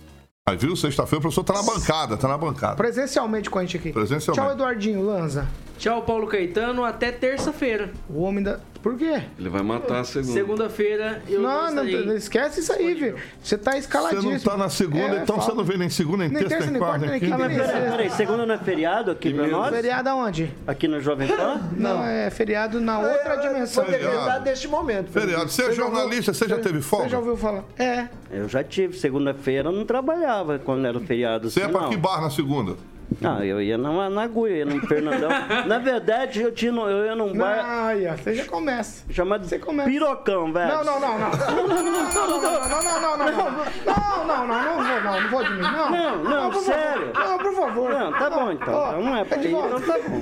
[0.49, 0.75] Aí, viu?
[0.75, 2.75] Sexta-feira o professor tá na bancada, tá na bancada.
[2.77, 3.93] Presencialmente com a gente aqui.
[3.93, 4.47] Presencialmente.
[4.47, 5.47] Tchau, Eduardinho Lanza.
[5.77, 6.85] Tchau, Paulo Caetano.
[6.85, 7.93] Até terça-feira.
[8.09, 8.59] O homem da.
[8.83, 9.23] Por quê?
[9.39, 10.33] Ele vai matar a segunda.
[10.33, 13.17] Segunda-feira eu não, Não, não, esquece isso aí, viu?
[13.43, 14.33] Você tá Você escaladíssimo.
[14.33, 16.81] não tá na segunda, É, então você não vê nem segunda, nem Nem terça, nem
[16.81, 17.37] quarta, nem quinta.
[17.49, 17.73] sexta.
[17.91, 19.75] Peraí, segunda não é feriado aqui pra nós?
[19.75, 20.55] Feriado aonde?
[20.67, 21.61] Aqui no Jovem Pan?
[21.77, 23.85] Não, é feriado na outra dimensão.
[23.85, 25.11] Foi decretado neste momento.
[25.11, 25.49] Feriado.
[25.49, 27.05] Você é jornalista, você já teve folga?
[27.07, 27.65] Você já ouviu falar?
[27.79, 28.07] É.
[28.31, 28.97] Eu já tive.
[28.97, 31.51] Segunda-feira eu não trabalhava quando era feriado.
[31.51, 31.91] Você é assim, pra não.
[31.91, 32.77] que bar na segunda?
[33.21, 35.31] Não, eu ia na, na agulha, ia no Fernandão.
[35.67, 37.65] na verdade, eu, tinha, eu ia num bar
[38.07, 39.05] ó, você já começa.
[39.11, 39.89] chamado Você começa.
[39.89, 40.69] Pirocão, velho.
[40.69, 41.31] Não, não, não, não.
[41.31, 45.01] Não, não, não, não, não, não, não, não, não, não, não, não, não, não vou,
[45.01, 45.91] não, não vou de mim, não.
[45.91, 47.13] Não, não, sério.
[47.13, 47.29] favor.
[47.29, 47.91] Não, por favor.
[47.91, 48.69] Não, tá bom então.
[48.89, 50.21] Então não é pra ir, então tá bom.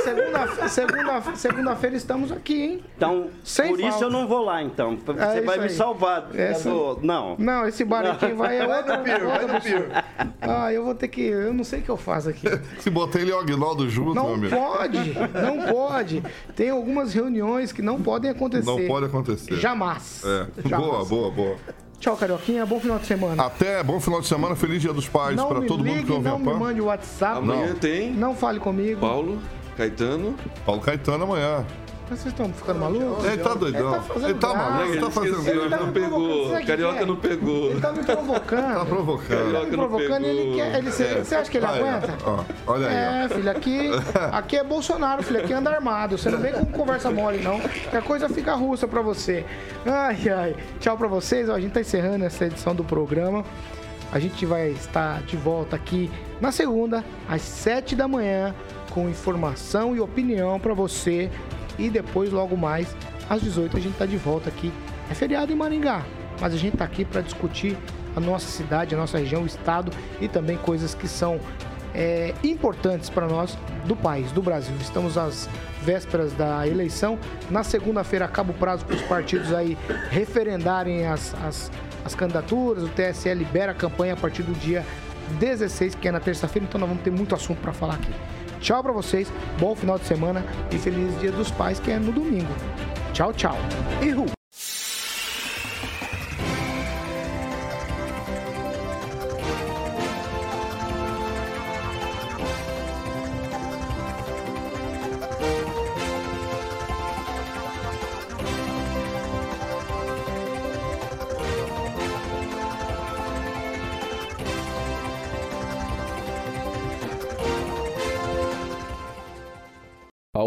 [0.00, 2.84] Segunda, segunda, segunda-feira estamos aqui, hein?
[2.96, 4.96] Então, Sem por isso eu não vou lá, então.
[5.04, 6.22] Você É vai me salvar.
[6.22, 7.36] Do- Não.
[7.38, 8.96] Não, esse bar aqui vai é Vai outro.
[8.96, 9.86] no Piro, vai no Piro.
[10.40, 11.22] Ah, eu vou ter que.
[11.22, 12.46] Eu não sei o que eu faço aqui.
[12.80, 14.54] Se botar ele e o Aguinaldo junto, meu Não amigo.
[14.56, 16.22] pode, não pode.
[16.54, 18.66] Tem algumas reuniões que não podem acontecer.
[18.66, 19.54] Não pode acontecer.
[19.56, 20.22] Jamais.
[20.24, 20.68] É.
[20.68, 20.88] Jamais.
[20.90, 21.56] Boa, boa, boa.
[21.98, 22.64] Tchau, Carioquinha.
[22.64, 23.44] Bom final de semana.
[23.44, 26.06] Até bom final de semana, feliz dia dos pais não pra me todo mundo ligue,
[26.06, 26.54] que ouve não a me PAN.
[26.58, 27.38] mande o WhatsApp.
[27.38, 27.74] Amanhã Não.
[27.74, 29.00] tem Não fale comigo.
[29.00, 29.38] Paulo
[29.76, 30.34] Caetano.
[30.64, 31.64] Paulo Caetano amanhã.
[32.10, 33.24] Vocês estão ficando malucos?
[33.24, 33.94] Ele tá doidão.
[33.94, 35.92] Ele tá fazendo Ele tá maluco, ele tá Ele fazendo Ele tá não me provocando,
[35.92, 36.66] pegou.
[36.66, 37.06] Carioca é?
[37.06, 37.70] não pegou.
[37.70, 38.74] Ele tá me provocando.
[38.74, 39.28] Tá provocando.
[39.28, 40.56] Carioca me não provocando, ele pegou.
[40.56, 40.74] quer.
[40.78, 41.86] Ele, você, você acha que ele Aí, ó.
[41.86, 42.18] aguenta?
[42.26, 42.98] Ó, olha aí, ó.
[43.24, 43.90] É, filho, aqui,
[44.32, 46.18] aqui é Bolsonaro, filho, aqui anda armado.
[46.18, 47.60] Você não vem com conversa mole, não.
[47.60, 49.44] Que a coisa fica russa pra você.
[49.86, 50.56] Ai, ai.
[50.80, 51.48] Tchau pra vocês.
[51.48, 53.44] Ó, a gente tá encerrando essa edição do programa.
[54.12, 58.52] A gente vai estar de volta aqui na segunda, às sete da manhã,
[58.90, 61.30] com informação e opinião pra você.
[61.80, 62.94] E depois, logo mais,
[63.28, 64.72] às 18 a gente tá de volta aqui.
[65.10, 66.04] É feriado em Maringá,
[66.40, 67.76] mas a gente tá aqui pra discutir
[68.14, 71.40] a nossa cidade, a nossa região, o estado e também coisas que são
[71.94, 73.56] é, importantes para nós
[73.86, 74.74] do país, do Brasil.
[74.80, 75.48] Estamos às
[75.82, 77.18] vésperas da eleição.
[77.50, 79.76] Na segunda-feira acaba o prazo para os partidos aí
[80.10, 81.70] referendarem as, as,
[82.04, 82.84] as candidaturas.
[82.84, 84.84] O TSE libera a campanha a partir do dia
[85.38, 88.12] 16, que é na terça-feira, então nós vamos ter muito assunto para falar aqui.
[88.60, 92.12] Tchau para vocês, bom final de semana e feliz Dia dos Pais, que é no
[92.12, 92.52] domingo.
[93.12, 93.56] Tchau, tchau.
[94.02, 94.39] Ihu!